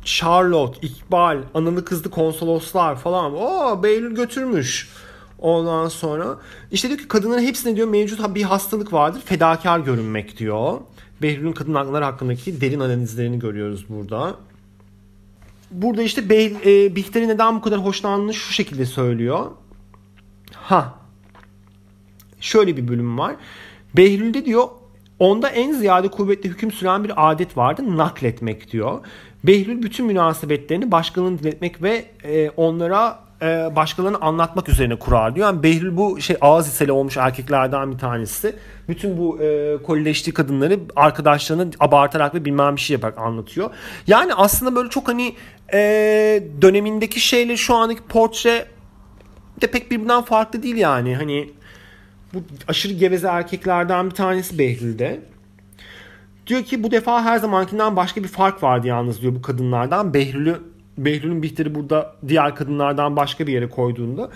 [0.04, 3.34] Charlotte, İkbal, analı kızlı konsoloslar falan.
[3.34, 4.90] O Behlül götürmüş.
[5.38, 6.36] Ondan sonra
[6.70, 9.22] işte diyor ki kadınların hepsine diyor mevcut bir hastalık vardır.
[9.24, 10.78] Fedakar görünmek diyor.
[11.22, 14.36] Behlül'ün kadın hakları hakkındaki derin analizlerini görüyoruz burada.
[15.70, 19.50] Burada işte Bey, e, Bihter'in neden bu kadar hoşlandığını şu şekilde söylüyor.
[20.54, 20.94] Ha.
[22.40, 23.36] Şöyle bir bölüm var.
[23.96, 24.68] Behlül'de diyor
[25.18, 29.00] onda en ziyade kuvvetli hüküm süren bir adet vardı nakletmek diyor.
[29.44, 35.46] Behlül bütün münasebetlerini başkalarını dinletmek ve e, onlara e, başkalarına anlatmak üzerine kurar diyor.
[35.46, 38.56] Yani Behlül bu şey ağız iseli olmuş erkeklerden bir tanesi.
[38.88, 43.70] Bütün bu e, kolileştiği kadınları arkadaşlarına abartarak ve bilmem bir şey yaparak anlatıyor.
[44.06, 45.34] Yani aslında böyle çok hani
[45.74, 45.78] e,
[46.62, 48.66] dönemindeki şeyle şu andaki portre
[49.60, 51.16] de pek birbirinden farklı değil yani.
[51.16, 51.50] Hani
[52.34, 55.20] bu aşırı geveze erkeklerden bir tanesi Behlül'de.
[56.46, 60.14] Diyor ki bu defa her zamankinden başka bir fark vardı yalnız diyor bu kadınlardan.
[60.14, 64.30] Behlül'ü Behlül'ün Bihter'i burada diğer kadınlardan başka bir yere koyduğunda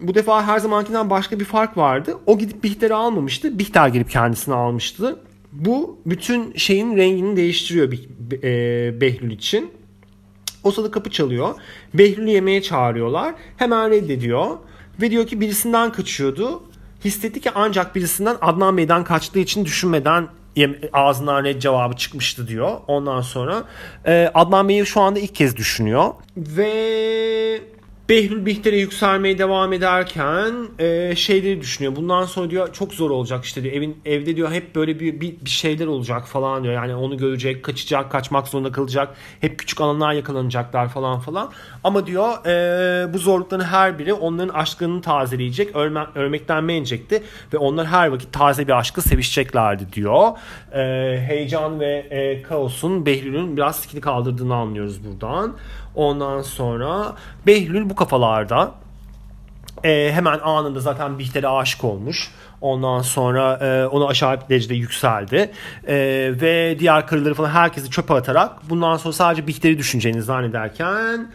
[0.00, 2.18] bu defa her zamankinden başka bir fark vardı.
[2.26, 3.58] O gidip Bihter'i almamıştı.
[3.58, 5.18] Bihter gelip kendisini almıştı.
[5.52, 7.92] Bu bütün şeyin rengini değiştiriyor
[8.42, 9.70] e, Behlül için.
[10.64, 11.54] O sırada kapı çalıyor.
[11.94, 13.34] Behlül'ü yemeğe çağırıyorlar.
[13.56, 14.56] Hemen reddediyor.
[15.02, 16.62] Ve diyor ki birisinden kaçıyordu.
[17.04, 20.28] Hissetti ki ancak birisinden Adnan Bey'den kaçtığı için düşünmeden
[20.92, 22.70] ağzından red cevabı çıkmıştı diyor.
[22.86, 23.64] Ondan sonra
[24.06, 26.14] e, Adnan Bey'i şu anda ilk kez düşünüyor.
[26.36, 27.60] Ve
[28.08, 31.96] Behlül Bihter'e yükselmeye devam ederken e, şeyleri düşünüyor.
[31.96, 33.74] Bundan sonra diyor çok zor olacak işte diyor.
[33.74, 36.74] Evin evde diyor hep böyle bir, bir bir şeyler olacak falan diyor.
[36.74, 39.14] Yani onu görecek, kaçacak, kaçmak zorunda kalacak.
[39.40, 41.50] Hep küçük alanlar yakalanacaklar falan falan.
[41.84, 47.22] Ama diyor e, bu zorlukların her biri onların aşkını tazeleyecek, ölme, ölmekten menecekti
[47.54, 50.28] ve onlar her vakit taze bir aşkı sevişeceklerdi diyor.
[50.72, 50.80] E,
[51.26, 55.56] heyecan ve e, kaosun Behlül'ün biraz skini kaldırdığını anlıyoruz buradan.
[55.98, 57.12] Ondan sonra
[57.46, 58.74] Behlül bu kafalarda
[59.84, 62.30] e, hemen anında zaten Bihter'e aşık olmuş.
[62.60, 65.52] Ondan sonra e, onu aşağı bir derecede yükseldi.
[65.86, 65.96] E,
[66.40, 71.30] ve diğer karıları falan herkesi çöpe atarak bundan sonra sadece Bihter'i düşüneceğini zannederken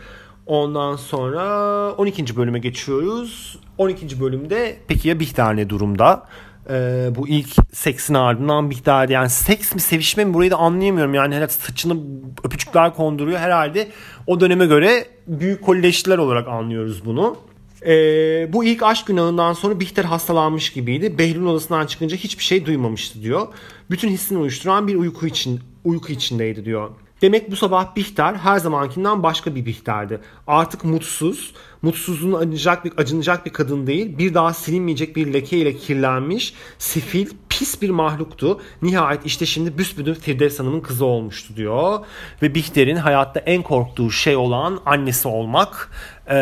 [0.45, 2.37] ondan sonra 12.
[2.37, 3.59] bölüme geçiyoruz.
[3.77, 4.21] 12.
[4.21, 6.23] bölümde peki ya Bihter ne durumda?
[6.69, 11.35] E, bu ilk seksin ardından daha yani seks mi sevişme mi burayı da anlayamıyorum yani
[11.35, 11.97] herhalde saçını
[12.43, 13.87] öpücükler konduruyor herhalde
[14.27, 17.37] o döneme göre büyük kolleştiler olarak anlıyoruz bunu.
[17.85, 21.17] Ee, bu ilk aşk günahından sonra Bihter hastalanmış gibiydi.
[21.17, 23.47] Behlül odasından çıkınca hiçbir şey duymamıştı diyor.
[23.91, 26.89] Bütün hissini uyuşturan bir uyku için uyku içindeydi diyor.
[27.21, 30.19] Demek bu sabah Bihter her zamankinden başka bir Bihter'di.
[30.47, 35.75] Artık mutsuz, mutsuzluğunu acınacak bir, acınacak bir kadın değil, bir daha silinmeyecek bir leke ile
[35.75, 38.61] kirlenmiş, sifil, pis bir mahluktu.
[38.81, 41.99] Nihayet işte şimdi büsbütün Firdevs Hanım'ın kızı olmuştu diyor.
[42.41, 45.91] Ve Bihter'in hayatta en korktuğu şey olan annesi olmak
[46.29, 46.35] e,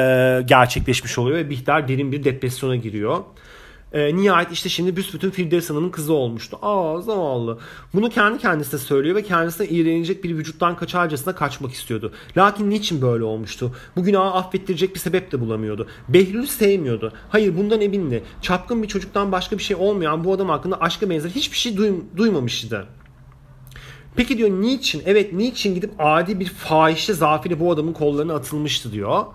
[0.45, 3.19] gerçekleşmiş oluyor ve Bihter derin bir depresyona giriyor.
[3.93, 6.60] E, nihayet işte şimdi büsbütün Firdevs Hanım'ın kızı olmuştu.
[6.62, 7.60] Aa zavallı.
[7.93, 12.12] Bunu kendi kendisine söylüyor ve kendisine iğrenecek bir vücuttan kaçarcasına kaçmak istiyordu.
[12.38, 13.75] Lakin niçin böyle olmuştu?
[13.95, 15.88] Bu günahı affettirecek bir sebep de bulamıyordu.
[16.10, 17.13] Behlül'ü sevmiyordu.
[17.30, 18.23] Hayır bundan emindi.
[18.41, 22.06] Çapkın bir çocuktan başka bir şey olmayan bu adam hakkında aşka benzer hiçbir şey duym
[22.17, 22.88] duymamıştı.
[24.15, 25.04] Peki diyor niçin?
[25.06, 29.25] Evet niçin gidip adi bir fahişe zafiri bu adamın kollarına atılmıştı diyor.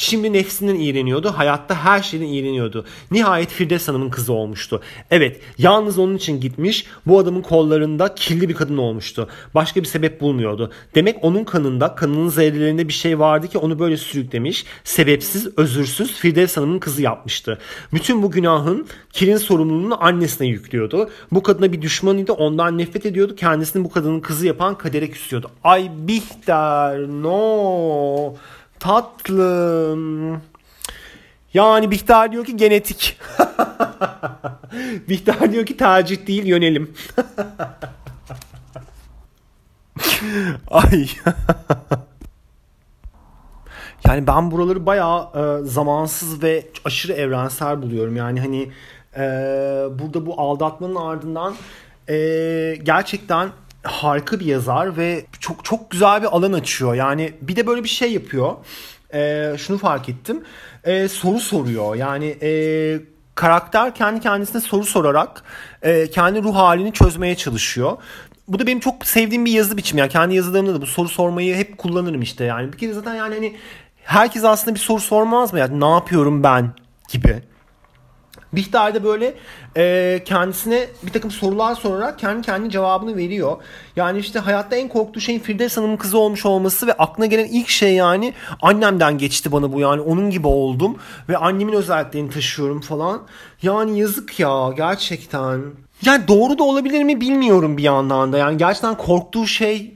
[0.00, 1.28] Şimdi nefsinden iğreniyordu.
[1.36, 2.84] Hayatta her şeyden iğreniyordu.
[3.10, 4.80] Nihayet Firdevs Hanım'ın kızı olmuştu.
[5.10, 6.86] Evet yalnız onun için gitmiş.
[7.06, 9.28] Bu adamın kollarında kirli bir kadın olmuştu.
[9.54, 10.72] Başka bir sebep bulmuyordu.
[10.94, 14.64] Demek onun kanında, kanının zerrelerinde bir şey vardı ki onu böyle sürüklemiş.
[14.84, 17.58] Sebepsiz, özürsüz Firdevs Hanım'ın kızı yapmıştı.
[17.92, 21.10] Bütün bu günahın kirin sorumluluğunu annesine yüklüyordu.
[21.32, 22.32] Bu kadına bir düşmanıydı.
[22.32, 23.36] Ondan nefret ediyordu.
[23.36, 25.50] Kendisini bu kadının kızı yapan kadere küsüyordu.
[25.64, 28.34] Ay Bihter no.
[28.80, 30.42] Tatlım.
[31.54, 33.18] Yani Bihter diyor ki genetik.
[35.08, 36.94] Bihter diyor ki tercih değil yönelim.
[40.70, 41.08] Ay.
[44.06, 48.16] yani ben buraları bayağı e, zamansız ve aşırı evrensel buluyorum.
[48.16, 48.70] Yani hani
[49.16, 49.22] e,
[49.98, 51.54] burada bu aldatmanın ardından
[52.08, 52.14] e,
[52.82, 53.50] gerçekten
[53.82, 56.94] harika bir yazar ve çok çok güzel bir alan açıyor.
[56.94, 58.56] Yani bir de böyle bir şey yapıyor.
[59.14, 60.44] Ee, şunu fark ettim.
[60.84, 61.94] Ee, soru soruyor.
[61.94, 62.50] Yani e,
[63.34, 65.42] karakter kendi kendisine soru sorarak
[65.82, 67.96] e, kendi ruh halini çözmeye çalışıyor.
[68.48, 70.00] Bu da benim çok sevdiğim bir yazı biçimi.
[70.00, 72.44] Yani kendi yazılarımda da bu soru sormayı hep kullanırım işte.
[72.44, 73.56] Yani bir kere zaten yani hani
[74.04, 75.58] herkes aslında bir soru sormaz mı?
[75.58, 76.70] Yani ne yapıyorum ben
[77.08, 77.42] gibi.
[78.52, 79.34] Bihter de böyle
[79.76, 83.56] e, kendisine bir takım sorular sorarak kendi kendi cevabını veriyor.
[83.96, 87.68] Yani işte hayatta en korktuğu şeyin Firdevs Hanım'ın kızı olmuş olması ve aklına gelen ilk
[87.68, 90.96] şey yani annemden geçti bana bu yani onun gibi oldum
[91.28, 93.22] ve annemin özelliklerini taşıyorum falan.
[93.62, 95.60] Yani yazık ya gerçekten.
[96.02, 98.38] Yani doğru da olabilir mi bilmiyorum bir yandan da.
[98.38, 99.94] Yani gerçekten korktuğu şey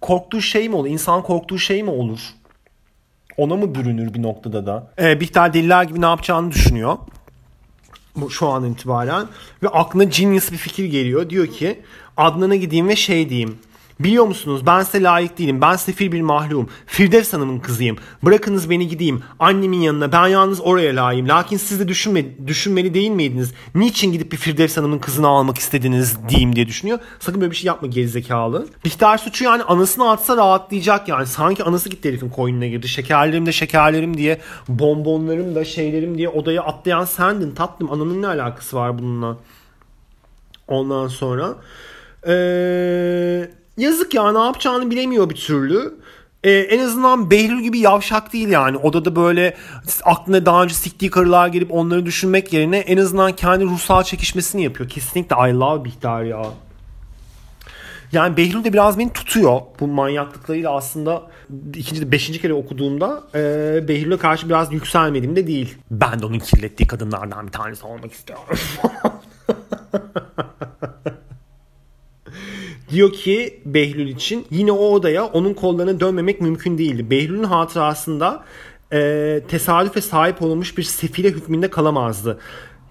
[0.00, 0.88] korktuğu şey mi olur?
[0.88, 2.20] İnsan korktuğu şey mi olur?
[3.36, 4.92] Ona mı bürünür bir noktada da?
[4.98, 6.98] Ee, Bihter deliler gibi ne yapacağını düşünüyor
[8.30, 9.26] şu an itibaren
[9.62, 11.30] ve aklına genius bir fikir geliyor.
[11.30, 11.80] Diyor ki
[12.16, 13.58] Adnan'a gideyim ve şey diyeyim.
[14.04, 15.60] Biliyor musunuz ben size layık değilim.
[15.60, 16.68] Ben sefil bir mahlum.
[16.86, 17.96] Firdevs Hanım'ın kızıyım.
[18.22, 19.22] Bırakınız beni gideyim.
[19.38, 20.12] Annemin yanına.
[20.12, 21.28] Ben yalnız oraya layığım.
[21.28, 23.54] Lakin siz de düşünme, düşünmeli değil miydiniz?
[23.74, 26.98] Niçin gidip bir Firdevs Hanım'ın kızını almak istediniz diyeyim diye düşünüyor.
[27.20, 28.66] Sakın böyle bir şey yapma gerizekalı.
[28.84, 31.26] Bihter suçu yani anasını atsa rahatlayacak yani.
[31.26, 32.88] Sanki anası gitti herifin koynuna girdi.
[32.88, 37.92] Şekerlerim de şekerlerim diye bonbonlarım da şeylerim diye odaya atlayan sendin tatlım.
[37.92, 39.36] Ananın ne alakası var bununla?
[40.68, 41.54] Ondan sonra
[42.26, 45.94] ee, yazık ya ne yapacağını bilemiyor bir türlü.
[46.44, 48.76] Ee, en azından Behlül gibi yavşak değil yani.
[48.76, 49.56] Odada böyle
[50.04, 54.88] aklına daha önce siktiği karılar gelip onları düşünmek yerine en azından kendi ruhsal çekişmesini yapıyor.
[54.88, 56.42] Kesinlikle I love Bihter ya.
[58.12, 59.60] Yani Behlül de biraz beni tutuyor.
[59.80, 61.22] Bu manyaklıklarıyla aslında
[61.74, 63.38] ikinci, beşinci kere okuduğumda e,
[63.88, 65.74] Behlül'e karşı biraz yükselmediğim de değil.
[65.90, 68.58] Ben de onun kirlettiği kadınlardan bir tanesi olmak istiyorum.
[72.92, 77.10] Diyor ki Behlül için yine o odaya onun kollarına dönmemek mümkün değildi.
[77.10, 78.44] Behlül'ün hatırasında
[78.92, 82.38] e, tesadüfe sahip olmuş bir sefile hükmünde kalamazdı.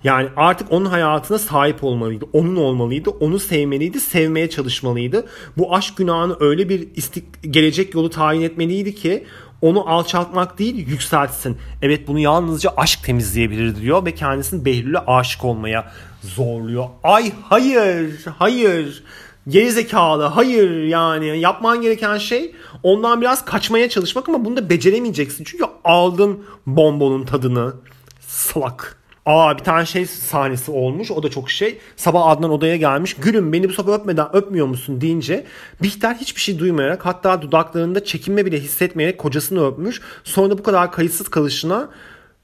[0.04, 2.26] Yani artık onun hayatına sahip olmalıydı.
[2.34, 3.10] Onun olmalıydı.
[3.10, 4.00] Onu sevmeliydi.
[4.00, 5.26] Sevmeye çalışmalıydı.
[5.58, 9.26] Bu aşk günahını öyle bir istik gelecek yolu tayin etmeliydi ki
[9.62, 11.58] onu alçaltmak değil yükseltsin.
[11.82, 16.86] Evet bunu yalnızca aşk temizleyebilir diyor ve kendisini Behlül'e aşık olmaya zorluyor.
[17.04, 19.04] Ay hayır hayır
[19.47, 25.43] gerizekalı hayır yani yapman gereken şey ondan biraz kaçmaya çalışmak ama bunu da beceremeyeceksin.
[25.43, 27.73] Çünkü aldın bonbonun tadını
[28.19, 29.01] salak.
[29.25, 31.12] Aa bir tane şey sahnesi olmuş.
[31.12, 31.77] O da çok şey.
[31.95, 33.13] Sabah Adnan odaya gelmiş.
[33.13, 35.45] Gülüm beni bu sabah öpmeden öpmüyor musun deyince
[35.84, 40.01] Bihter hiçbir şey duymayarak hatta dudaklarında çekinme bile hissetmeyerek kocasını öpmüş.
[40.23, 41.89] Sonra da bu kadar kayıtsız kalışına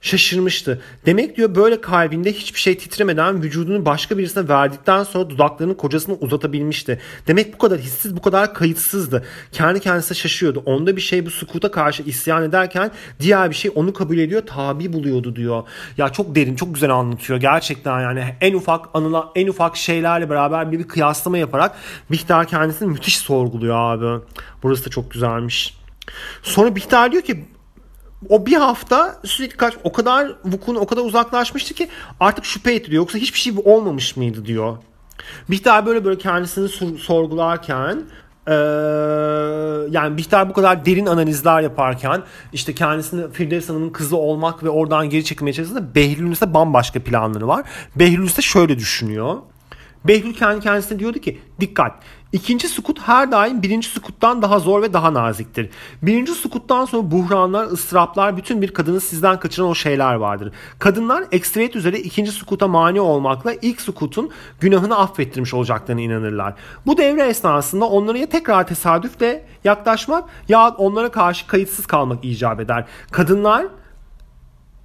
[0.02, 0.82] şaşırmıştı.
[1.06, 7.00] Demek diyor böyle kalbinde hiçbir şey titremeden vücudunu başka birisine verdikten sonra dudaklarını kocasına uzatabilmişti.
[7.28, 9.26] Demek bu kadar hissiz bu kadar kayıtsızdı.
[9.52, 10.64] Kendi kendisine şaşıyordu.
[10.66, 14.94] Onda bir şey bu sukuta karşı isyan ederken diğer bir şey onu kabul ediyor tabi
[14.94, 15.64] buluyordu diyor.
[15.98, 20.72] Ya çok derin çok güzel anlatıyor gerçekten yani en ufak anıla en ufak şeylerle beraber
[20.72, 21.76] bir, bir kıyaslama yaparak
[22.12, 24.24] Bihter kendisini müthiş sorguluyor abi.
[24.64, 25.78] Burası da çok güzelmiş.
[26.44, 27.46] Sonra Bihter diyor ki
[28.30, 31.88] o bir hafta sürekli kaç o kadar Vukun o kadar uzaklaşmıştı ki
[32.20, 33.02] artık şüphe ettiriyor.
[33.02, 34.78] Yoksa hiçbir şey olmamış mıydı diyor.
[35.50, 38.04] Bihter böyle böyle kendisini sorgularken
[38.48, 38.54] ee,
[39.92, 45.10] yani Bihter bu kadar derin analizler yaparken işte kendisini Firdevs Hanım'ın kızı olmak ve oradan
[45.10, 47.66] geri çekilmeye çalıştığında Behlül'ün ise bambaşka planları var.
[47.96, 49.36] Behlül ise şöyle düşünüyor.
[50.08, 51.94] Behlül kendi kendisine diyordu ki dikkat
[52.32, 55.70] İkinci sukut her daim birinci sukuttan daha zor ve daha naziktir.
[56.02, 60.52] Birinci sukuttan sonra buhranlar, ıstıraplar, bütün bir kadını sizden kaçıran o şeyler vardır.
[60.80, 66.54] Kadınlar ekstriyet üzere ikinci sukuta mani olmakla ilk sukutun günahını affettirmiş olacaklarına inanırlar.
[66.86, 72.86] Bu devre esnasında onlara ya tekrar tesadüfle yaklaşmak ya onlara karşı kayıtsız kalmak icap eder.
[73.12, 73.66] Kadınlar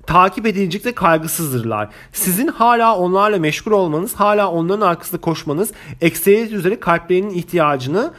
[0.06, 1.88] takip edilecek de kaygısızdırlar.
[2.12, 8.12] Sizin hala onlarla meşgul olmanız, hala onların arkasında koşmanız ekseriyet üzere kalplerinin ihtiyacını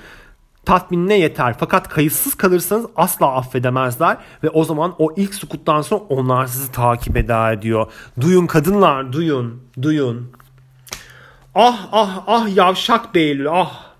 [0.65, 1.55] tatminine yeter.
[1.59, 7.17] Fakat kayıtsız kalırsanız asla affedemezler ve o zaman o ilk sukuttan sonra onlar sizi takip
[7.17, 7.91] eder diyor.
[8.21, 10.31] Duyun kadınlar duyun duyun.
[11.55, 13.92] Ah ah ah yavşak Beylül ah.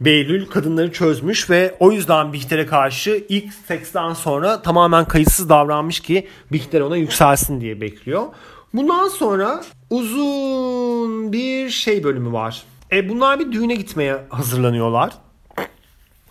[0.00, 6.28] Beylül kadınları çözmüş ve o yüzden Bihter'e karşı ilk seksten sonra tamamen kayıtsız davranmış ki
[6.52, 8.26] Bihter ona yükselsin diye bekliyor.
[8.74, 12.62] Bundan sonra uzun bir şey bölümü var.
[12.92, 15.12] E bunlar bir düğüne gitmeye hazırlanıyorlar.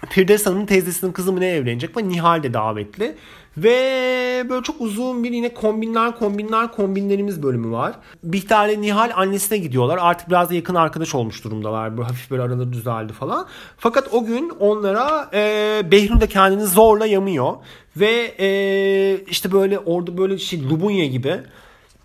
[0.10, 3.16] Firdevs Hanım'ın teyzesinin kızı mı ne evlenecek ve Nihal de davetli.
[3.58, 7.94] Ve böyle çok uzun bir yine kombinler kombinler kombinlerimiz bölümü var.
[8.24, 10.00] Bihter Nihal annesine gidiyorlar.
[10.02, 11.98] Artık biraz da yakın arkadaş olmuş durumdalar.
[11.98, 13.48] Böyle hafif böyle araları düzeldi falan.
[13.78, 17.54] Fakat o gün onlara e, Behlül de kendini zorla yamıyor.
[17.98, 21.40] Ve e, işte böyle orada böyle şey Lubunya gibi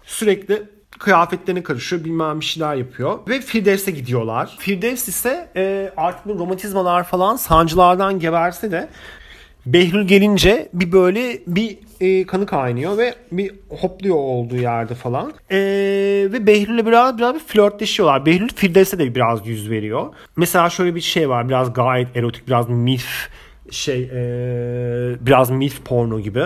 [0.04, 0.62] sürekli
[0.98, 3.18] kıyafetlerine karışıyor bilmem bir şeyler yapıyor.
[3.28, 4.56] Ve Firdevs'e gidiyorlar.
[4.58, 8.88] Firdevs ise e, artık bu romatizmalar falan sancılardan geberse de
[9.66, 15.32] Behlül gelince bir böyle bir e, kanı kaynıyor ve bir hopluyor olduğu yerde falan.
[15.50, 15.56] E,
[16.32, 18.26] ve Behlül'le biraz biraz bir flörtleşiyorlar.
[18.26, 20.06] Behlül Firdevs'e de biraz yüz veriyor.
[20.36, 21.48] Mesela şöyle bir şey var.
[21.48, 23.28] Biraz gayet erotik, biraz milf
[23.70, 24.16] şey e,
[25.20, 26.44] biraz milf porno gibi.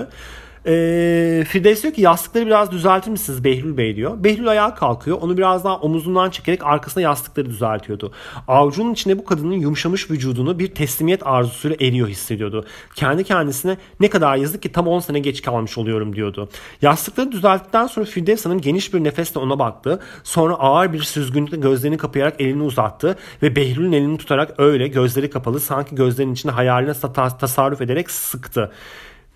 [0.66, 4.25] E, Firdevs diyor ki yastıkları biraz düzeltir misiniz Behlül Bey diyor.
[4.25, 5.18] Behlül ayağa kalkıyor.
[5.21, 8.12] Onu biraz daha omuzundan çekerek arkasına yastıkları düzeltiyordu.
[8.49, 12.64] Avucunun içinde bu kadının yumuşamış vücudunu bir teslimiyet arzusuyla eriyor hissediyordu.
[12.94, 16.49] Kendi kendisine ne kadar yazık ki tam 10 sene geç kalmış oluyorum diyordu.
[16.83, 20.01] Yastıkları düzelttikten sonra Firdevs Hanım geniş bir nefesle ona baktı.
[20.25, 25.61] Sonra ağır bir süzgünlükle gözlerini kapayarak elini uzattı ve Behlül'ün elini tutarak öyle gözleri kapalı
[25.61, 26.92] sanki gözlerinin içinde hayaline
[27.38, 28.73] tasarruf ederek sıktı.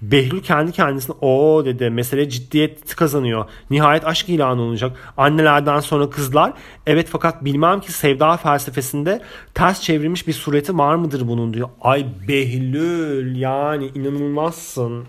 [0.02, 3.44] Behlül kendi kendisine o dedi mesele ciddiyet kazanıyor.
[3.70, 5.12] Nihayet aşk ilanı olacak.
[5.16, 6.52] Annelerden sonra kızlar.
[6.86, 9.20] Evet fakat bilmem ki sevda felsefesinde
[9.54, 11.68] ters çevrilmiş bir sureti var mıdır bunun diyor.
[11.80, 15.04] Ay Behlül yani inanılmazsın.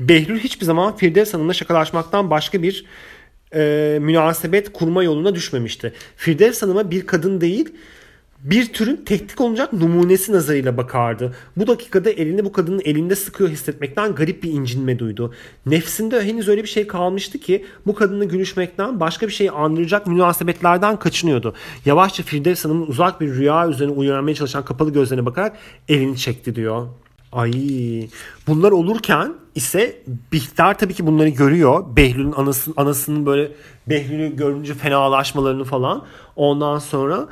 [0.00, 2.84] Behlül hiçbir zaman Firdevs Hanım'la şakalaşmaktan başka bir
[3.54, 5.92] e, münasebet kurma yoluna düşmemişti.
[6.16, 7.74] Firdevs Hanım'a bir kadın değil
[8.42, 11.34] bir türün tehdit olacak numunesi nazarıyla bakardı.
[11.56, 15.34] Bu dakikada elini bu kadının elinde sıkıyor hissetmekten garip bir incinme duydu.
[15.66, 20.98] Nefsinde henüz öyle bir şey kalmıştı ki bu kadınla görüşmekten başka bir şeyi andıracak münasebetlerden
[20.98, 21.54] kaçınıyordu.
[21.84, 25.56] Yavaşça Firdevs Hanım'ın uzak bir rüya üzerine uyanmaya çalışan kapalı gözlerine bakarak
[25.88, 26.88] elini çekti diyor.
[27.32, 27.52] Ay
[28.46, 30.02] bunlar olurken ise
[30.32, 31.96] Bihter tabii ki bunları görüyor.
[31.96, 33.52] Behlül'ün anasının, anasının böyle
[33.86, 36.04] Behlül'ü görünce fenalaşmalarını falan.
[36.36, 37.28] Ondan sonra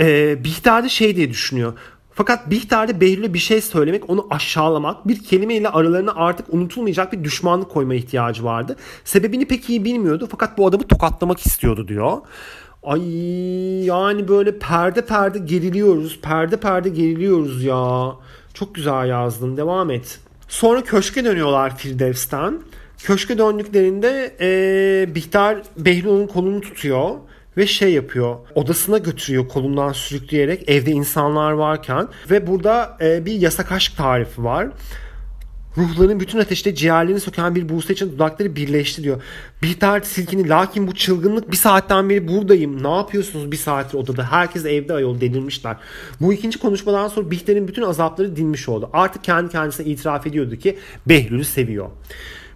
[0.00, 1.72] e, Bihter de şey diye düşünüyor.
[2.12, 7.70] Fakat Bihter'de Behlül'e bir şey söylemek, onu aşağılamak, bir kelimeyle aralarına artık unutulmayacak bir düşmanlık
[7.70, 8.76] koyma ihtiyacı vardı.
[9.04, 12.18] Sebebini pek iyi bilmiyordu fakat bu adamı tokatlamak istiyordu diyor.
[12.82, 13.02] Ay
[13.84, 16.20] yani böyle perde perde geriliyoruz.
[16.20, 18.12] Perde perde geriliyoruz ya.
[18.54, 19.56] Çok güzel yazdın.
[19.56, 20.20] Devam et.
[20.48, 22.60] Sonra köşke dönüyorlar Firdevs'ten.
[22.98, 27.10] Köşke döndüklerinde ee, Bihter Behlül'ün kolunu tutuyor
[27.56, 28.36] ve şey yapıyor.
[28.54, 34.68] Odasına götürüyor kolundan sürükleyerek evde insanlar varken ve burada e, bir yasak aşk tarifi var.
[35.76, 39.22] Ruhların bütün ateşte ciğerlerini söken bir Buse için dudakları birleşti diyor.
[39.62, 42.82] Bihter silkini lakin bu çılgınlık bir saatten beri buradayım.
[42.82, 44.32] Ne yapıyorsunuz bir saattir odada?
[44.32, 45.76] Herkes evde ayol delirmişler.
[46.20, 48.90] Bu ikinci konuşmadan sonra Bihter'in bütün azapları dinmiş oldu.
[48.92, 51.90] Artık kendi kendisine itiraf ediyordu ki Behlül'ü seviyor.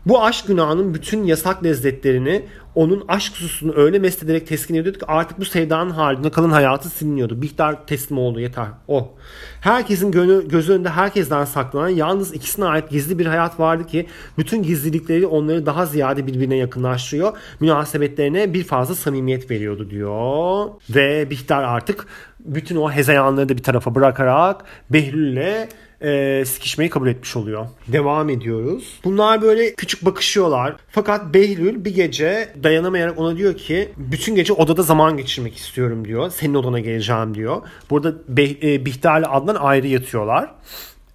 [0.06, 5.06] Bu aşk günahının bütün yasak lezzetlerini onun aşk susunu öyle mest ederek teskin ediyordu ki
[5.08, 7.42] artık bu sevdanın halinde kalan hayatı siliniyordu.
[7.42, 8.66] Bihter teslim oldu yeter.
[8.88, 9.14] O.
[9.60, 14.06] Herkesin gönü, gözü önünde herkesten saklanan yalnız ikisine ait gizli bir hayat vardı ki
[14.38, 17.36] bütün gizlilikleri onları daha ziyade birbirine yakınlaştırıyor.
[17.60, 20.66] Münasebetlerine bir fazla samimiyet veriyordu diyor.
[20.90, 22.06] Ve Bihter artık
[22.40, 25.68] bütün o hezeyanları da bir tarafa bırakarak Behlül'le
[26.02, 27.66] e, sikişmeyi kabul etmiş oluyor.
[27.88, 28.84] Devam ediyoruz.
[29.04, 30.76] Bunlar böyle küçük bakışıyorlar.
[30.90, 36.30] Fakat Behlül bir gece dayanamayarak ona diyor ki bütün gece odada zaman geçirmek istiyorum diyor.
[36.30, 37.62] Senin odana geleceğim diyor.
[37.90, 40.50] Burada Be- e, Bihter ile Adnan ayrı yatıyorlar.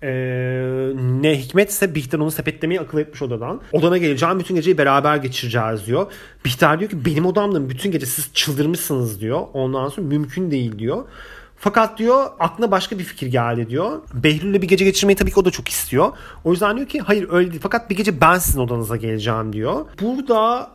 [0.04, 0.10] Ee,
[1.22, 3.62] ne hikmetse Bihter onu sepetlemeyi akıl etmiş odadan.
[3.72, 6.12] Odana geleceğim bütün geceyi beraber geçireceğiz diyor.
[6.46, 9.42] Bihter diyor ki benim odamda bütün gece siz çıldırmışsınız diyor.
[9.54, 11.06] Ondan sonra mümkün değil diyor.
[11.60, 14.02] Fakat diyor aklına başka bir fikir geldi diyor.
[14.14, 16.12] Behlül'le bir gece geçirmeyi tabii ki o da çok istiyor.
[16.44, 17.62] O yüzden diyor ki hayır öyle değil.
[17.64, 19.86] Fakat bir gece ben sizin odanıza geleceğim diyor.
[20.02, 20.72] Burada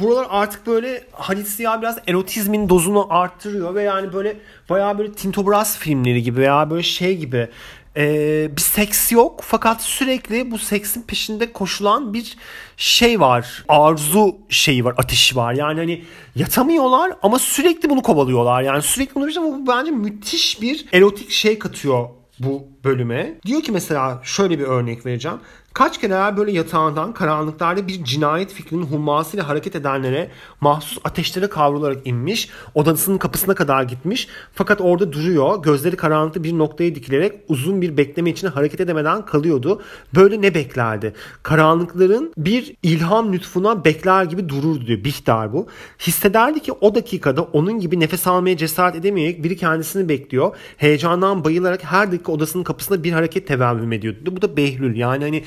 [0.00, 4.36] buralar artık böyle Halit Ziya biraz erotizmin dozunu arttırıyor ve yani böyle
[4.70, 7.48] bayağı böyle Tinto Brass filmleri gibi veya böyle şey gibi
[7.96, 12.36] ee, bir seks yok fakat sürekli bu seksin peşinde koşulan bir
[12.76, 13.64] şey var.
[13.68, 15.54] Arzu şeyi var, ateşi var.
[15.54, 16.04] Yani hani
[16.36, 18.62] yatamıyorlar ama sürekli bunu kovalıyorlar.
[18.62, 23.34] Yani sürekli bunu işte bu bence müthiş bir erotik şey katıyor bu bölüme.
[23.46, 25.38] Diyor ki mesela şöyle bir örnek vereceğim.
[25.76, 32.48] Kaç kere böyle yatağından karanlıklarda bir cinayet fikrinin hummasıyla hareket edenlere mahsus ateşlere kavrularak inmiş,
[32.74, 38.30] odasının kapısına kadar gitmiş fakat orada duruyor, gözleri karanlıkta bir noktaya dikilerek uzun bir bekleme
[38.30, 39.82] içine hareket edemeden kalıyordu.
[40.14, 41.14] Böyle ne beklerdi?
[41.42, 45.66] Karanlıkların bir ilham lütfuna bekler gibi dururdu diyor Bihter bu.
[46.00, 50.56] Hissederdi ki o dakikada onun gibi nefes almaya cesaret edemeyerek biri kendisini bekliyor.
[50.76, 54.36] Heyecandan bayılarak her dakika odasının kapısında bir hareket tevehüm ediyordu.
[54.36, 55.44] Bu da Behlül yani hani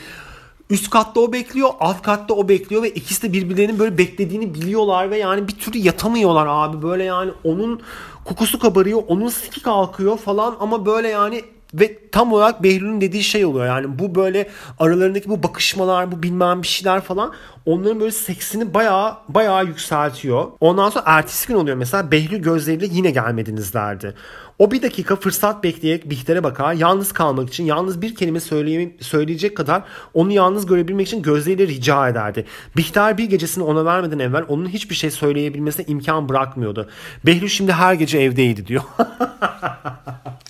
[0.70, 5.12] Üst katta o bekliyor, alt katta o bekliyor ve ikisi de birbirlerinin böyle beklediğini biliyorlar
[5.12, 6.82] ve yani bir türlü yatamıyorlar abi.
[6.82, 7.82] Böyle yani onun
[8.26, 13.46] kokusu kabarıyor, onun siki kalkıyor falan ama böyle yani ve tam olarak Behlül'ün dediği şey
[13.46, 13.66] oluyor.
[13.66, 17.34] Yani bu böyle aralarındaki bu bakışmalar, bu bilmem bir şeyler falan
[17.66, 20.48] onların böyle seksini bayağı bayağı yükseltiyor.
[20.60, 24.16] Ondan sonra ertesi gün oluyor mesela Behlül gözleriyle yine gelmediniz derdi.
[24.60, 26.74] O bir dakika fırsat bekleyerek Bihter'e bakar.
[26.74, 28.40] Yalnız kalmak için yalnız bir kelime
[29.00, 29.84] söyleyecek kadar
[30.14, 32.46] onu yalnız görebilmek için gözleriyle rica ederdi.
[32.78, 36.90] Bihter bir gecesini ona vermeden evvel onun hiçbir şey söyleyebilmesine imkan bırakmıyordu.
[37.26, 38.84] Behlül şimdi her gece evdeydi diyor.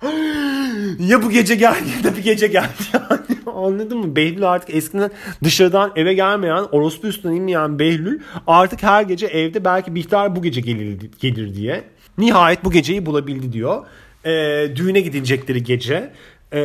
[0.98, 3.20] ya bu gece geldi ya da bir gece geldi yani.
[3.54, 4.16] Anladın mı?
[4.16, 5.10] Behlül artık eskiden
[5.44, 10.60] dışarıdan eve gelmeyen, orospu üstüne inmeyen Behlül artık her gece evde belki Bihter bu gece
[10.60, 11.84] gelir, gelir diye.
[12.18, 13.86] Nihayet bu geceyi bulabildi diyor.
[14.24, 14.30] E,
[14.76, 16.12] düğüne gidecekleri gece
[16.52, 16.58] e,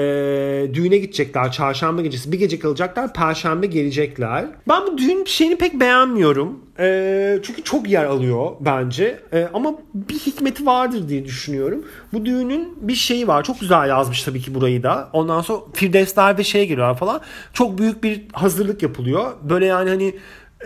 [0.74, 2.32] düğüne gidecekler çarşamba gecesi.
[2.32, 4.46] Bir gece kalacaklar perşembe gelecekler.
[4.68, 6.60] Ben bu düğün şeyini pek beğenmiyorum.
[6.80, 9.20] E, çünkü çok yer alıyor bence.
[9.34, 11.86] E, ama bir hikmeti vardır diye düşünüyorum.
[12.14, 13.44] Bu düğünün bir şeyi var.
[13.44, 15.10] Çok güzel yazmış tabii ki burayı da.
[15.14, 17.22] Ondan sonra Firdevsler ve şey geliyor falan.
[17.54, 19.32] Çok büyük bir hazırlık yapılıyor.
[19.50, 20.16] Böyle yani hani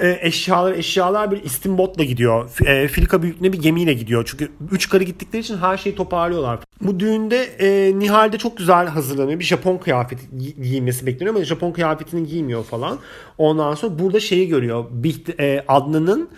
[0.02, 2.50] e, eşyalar eşyalar bir istimbotla gidiyor.
[2.66, 4.24] E, Filika büyüklüğünde bir gemiyle gidiyor.
[4.32, 6.60] Çünkü üç karı gittikleri için her şeyi toparlıyorlar.
[6.82, 9.40] Bu düğünde e, Nihal de çok güzel hazırlanıyor.
[9.40, 12.98] Bir Japon kıyafeti gi- giyinmesi bekleniyor ama Japon kıyafetini giymiyor falan.
[13.38, 14.86] Ondan sonra burada şeyi görüyor.
[14.92, 16.30] Biht, e, Adnan'ın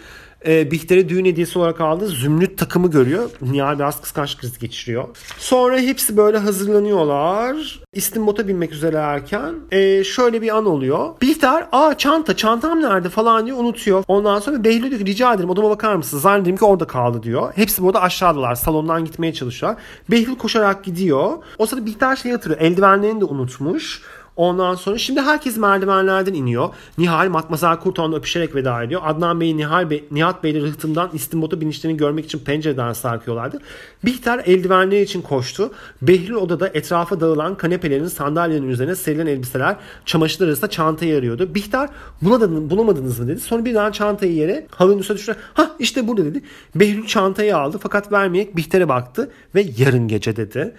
[0.47, 3.29] e, Bihter'e düğün hediyesi olarak aldığı zümrüt takımı görüyor.
[3.41, 5.07] Nihal biraz kıskanç krizi geçiriyor.
[5.37, 7.79] Sonra hepsi böyle hazırlanıyorlar.
[7.93, 11.09] İstimbot'a binmek üzerelerken e, şöyle bir an oluyor.
[11.21, 14.03] Bihter aa çanta çantam nerede falan diyor unutuyor.
[14.07, 16.17] Ondan sonra Behlül diyor ki rica ederim odama bakar mısın?
[16.19, 17.51] Zannediyorum ki orada kaldı diyor.
[17.55, 18.55] Hepsi burada aşağıdalar.
[18.55, 19.81] Salondan gitmeye çalışıyorlar.
[20.11, 21.31] Behlül koşarak gidiyor.
[21.57, 22.61] O sırada Bihter şey hatırlıyor.
[22.61, 24.01] Eldivenlerini de unutmuş.
[24.35, 26.69] Ondan sonra şimdi herkes merdivenlerden iniyor.
[26.97, 29.01] Nihal Matmazel Kurtan'la öpüşerek veda ediyor.
[29.05, 33.59] Adnan Bey, Nihal Bey, Nihat Bey'le rıhtımdan İstimbot'a binişlerini görmek için pencereden sarkıyorlardı.
[34.05, 35.71] Bihter eldivenleri için koştu.
[36.01, 39.75] Behlül odada etrafa dağılan kanepelerin sandalyenin üzerine serilen elbiseler,
[40.05, 41.55] çamaşırlar arasında çantayı arıyordu.
[41.55, 41.89] Bihter
[42.21, 43.39] bulamadınız, bulamadınız mı dedi.
[43.39, 45.35] Sonra birden çantayı yere halının üstüne düştü.
[45.53, 46.41] Ha işte burada dedi.
[46.75, 50.73] Behlül çantayı aldı fakat vermeyerek Bihter'e baktı ve yarın gece dedi.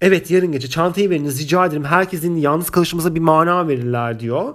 [0.00, 1.84] Evet yarın gece çantayı veriniz rica ederim.
[1.84, 4.54] Herkesin yalnız kalışımıza bir mana verirler diyor.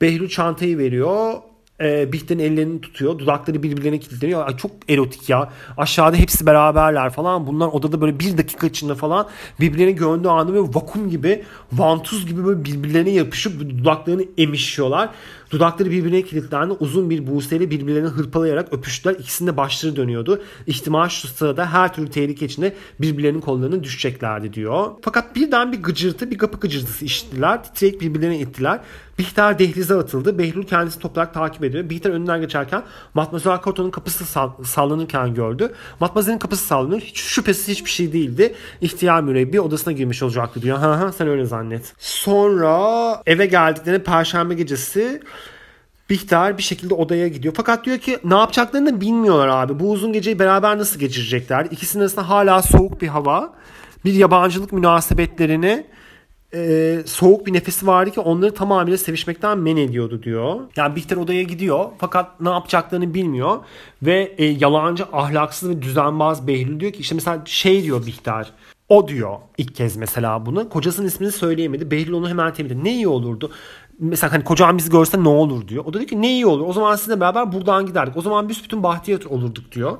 [0.00, 1.34] Behlül çantayı veriyor.
[1.82, 3.18] E, Bihter'in ellerini tutuyor.
[3.18, 4.46] Dudakları birbirlerine kilitleniyor.
[4.46, 5.52] Ay çok erotik ya.
[5.76, 7.46] Aşağıda hepsi beraberler falan.
[7.46, 9.28] Bunlar odada böyle bir dakika içinde falan
[9.60, 15.10] birbirlerini gördüğü anda böyle vakum gibi, vantuz gibi böyle birbirlerine yapışıp dudaklarını emişiyorlar.
[15.52, 16.74] Dudakları birbirine kilitlendi.
[16.80, 19.14] Uzun bir buseyle birbirlerini hırpalayarak öpüştüler.
[19.14, 20.42] İkisinde başları dönüyordu.
[20.66, 24.90] İhtimal şu sırada her türlü tehlike içinde birbirlerinin kollarına düşeceklerdi diyor.
[25.02, 27.64] Fakat birden bir gıcırtı, bir kapı gıcırtısı işittiler.
[27.64, 28.80] Titreyip birbirlerine ittiler.
[29.22, 30.38] Bihter dehlize atıldı.
[30.38, 31.90] Behlül kendisi toplarak takip ediyor.
[31.90, 32.82] Bihter önünden geçerken
[33.14, 34.24] Matmazel Koto'nun kapısı
[34.64, 35.72] sallanırken gördü.
[36.00, 37.00] Matmazel'in kapısı sallanıyor.
[37.00, 38.54] Hiç şüphesiz hiçbir şey değildi.
[38.80, 40.78] İhtiyar mürebbi odasına girmiş olacaktı diyor.
[40.78, 41.94] Ha ha sen öyle zannet.
[41.98, 45.22] Sonra eve geldiklerinde perşembe gecesi
[46.10, 47.54] Bihter bir şekilde odaya gidiyor.
[47.56, 49.80] Fakat diyor ki ne yapacaklarını da bilmiyorlar abi.
[49.80, 51.66] Bu uzun geceyi beraber nasıl geçirecekler?
[51.70, 53.54] İkisinin arasında hala soğuk bir hava.
[54.04, 55.86] Bir yabancılık münasebetlerini
[56.54, 60.60] e, soğuk bir nefesi vardı ki onları tamamıyla sevişmekten men ediyordu diyor.
[60.76, 63.58] Yani Bihter odaya gidiyor fakat ne yapacaklarını bilmiyor
[64.02, 68.52] ve e, yalancı, ahlaksız ve düzenbaz Behlül diyor ki işte mesela şey diyor Bihter.
[68.88, 70.68] O diyor ilk kez mesela bunu.
[70.68, 71.90] Kocasının ismini söyleyemedi.
[71.90, 73.50] Behlül onu hemen tebrik Ne iyi olurdu
[74.02, 75.84] mesela hani kocam bizi görse ne olur diyor.
[75.84, 76.66] O da diyor ki ne iyi olur.
[76.66, 78.16] O zaman sizinle beraber buradan giderdik.
[78.16, 79.98] O zaman biz bütün bahtiyar olurduk diyor.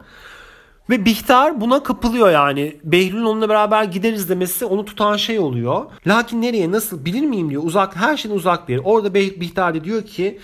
[0.90, 2.76] Ve Bihter buna kapılıyor yani.
[2.84, 5.84] Behlül'ün onunla beraber gideriz demesi onu tutan şey oluyor.
[6.06, 7.62] Lakin nereye nasıl bilir miyim diyor.
[7.64, 8.80] Uzak her şeyden uzak bir yer.
[8.84, 10.38] Orada Bihter de diyor ki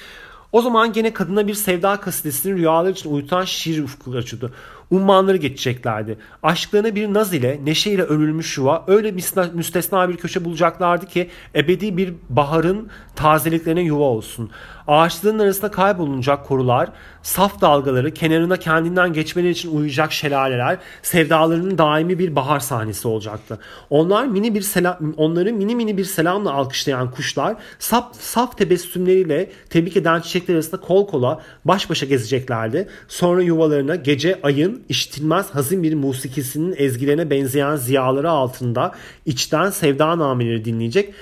[0.52, 4.52] o zaman gene kadına bir sevda kasidesini rüyalar için uyutan şiir ufku açıldı.
[4.90, 6.18] Ummanları geçeceklerdi.
[6.42, 9.12] Aşklarına bir naz ile, neşeyle örülmüş yuva öyle
[9.54, 14.50] müstesna bir köşe bulacaklardı ki ebedi bir baharın tazeliklerine yuva olsun.
[14.88, 16.88] Ağaçların arasında kaybolunacak korular,
[17.22, 23.58] saf dalgaları, kenarına kendinden geçmeleri için uyuyacak şelaleler, sevdalarının daimi bir bahar sahnesi olacaktı.
[23.90, 29.96] Onlar mini bir selam, onları mini mini bir selamla alkışlayan kuşlar, saf, saf tebessümleriyle tebrik
[29.96, 32.88] eden çiçekler arasında kol kola baş başa gezeceklerdi.
[33.08, 38.92] Sonra yuvalarına gece ayın işitilmez hazin bir musikisinin ezgilerine benzeyen ziyaları altında
[39.26, 41.14] içten sevda nameleri dinleyecek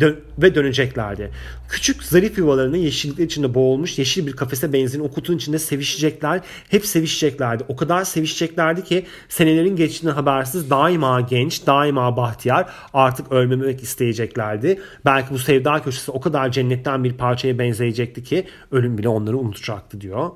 [0.00, 1.30] dön- ve döneceklerdi.
[1.68, 6.40] Küçük zarif yuvalarının yeşillikler içinde boğulmuş yeşil bir kafese benzeyen o kutunun içinde sevişecekler.
[6.68, 7.64] Hep sevişeceklerdi.
[7.68, 14.80] O kadar sevişeceklerdi ki senelerin geçtiğini habersiz daima genç, daima bahtiyar artık ölmemek isteyeceklerdi.
[15.04, 20.00] Belki bu sevda köşesi o kadar cennetten bir parçaya benzeyecekti ki ölüm bile onları unutacaktı
[20.00, 20.30] diyor.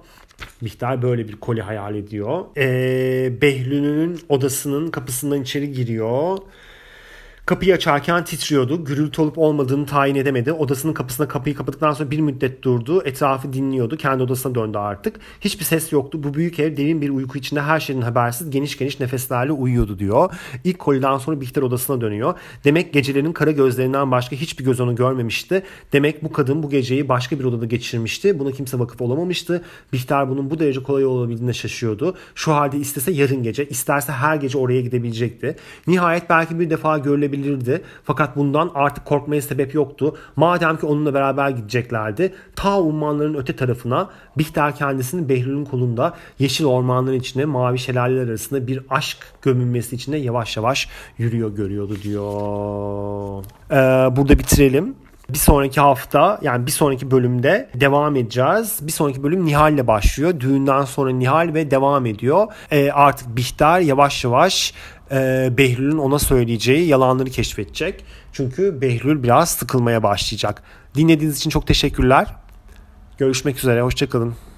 [0.60, 2.44] Miktar böyle bir koli hayal ediyor.
[2.56, 6.38] Ee, Behlül'ün odasının kapısından içeri giriyor.
[7.50, 8.84] Kapıyı açarken titriyordu.
[8.84, 10.52] Gürültü olup olmadığını tayin edemedi.
[10.52, 13.02] Odasının kapısına kapıyı kapattıktan sonra bir müddet durdu.
[13.04, 13.96] Etrafı dinliyordu.
[13.96, 15.20] Kendi odasına döndü artık.
[15.40, 16.22] Hiçbir ses yoktu.
[16.22, 20.34] Bu büyük ev derin bir uyku içinde her şeyden habersiz geniş geniş nefeslerle uyuyordu diyor.
[20.64, 22.34] İlk koliden sonra Bihter odasına dönüyor.
[22.64, 25.62] Demek gecelerin kara gözlerinden başka hiçbir göz onu görmemişti.
[25.92, 28.38] Demek bu kadın bu geceyi başka bir odada geçirmişti.
[28.38, 29.62] Buna kimse vakıf olamamıştı.
[29.92, 32.16] Bihter bunun bu derece kolay olabildiğine şaşıyordu.
[32.34, 35.56] Şu halde istese yarın gece, isterse her gece oraya gidebilecekti.
[35.86, 37.82] Nihayet belki bir defa görülebilir olabilirdi.
[38.04, 40.16] Fakat bundan artık korkmaya sebep yoktu.
[40.36, 42.34] Madem ki onunla beraber gideceklerdi.
[42.56, 48.80] Ta ummanların öte tarafına Bihter kendisini Behlül'ün kolunda yeşil ormanların içine mavi şelaleler arasında bir
[48.90, 50.88] aşk gömülmesi içinde yavaş yavaş
[51.18, 53.44] yürüyor görüyordu diyor.
[53.70, 54.94] Ee, burada bitirelim.
[55.32, 58.78] Bir sonraki hafta yani bir sonraki bölümde devam edeceğiz.
[58.82, 60.40] Bir sonraki bölüm Nihal ile başlıyor.
[60.40, 62.46] Düğünden sonra Nihal ve devam ediyor.
[62.70, 64.74] E, artık Bihter yavaş yavaş
[65.10, 68.04] e, Behlül'ün ona söyleyeceği yalanları keşfedecek.
[68.32, 70.62] Çünkü Behlül biraz sıkılmaya başlayacak.
[70.94, 72.26] Dinlediğiniz için çok teşekkürler.
[73.18, 73.82] Görüşmek üzere.
[73.82, 74.49] Hoşçakalın.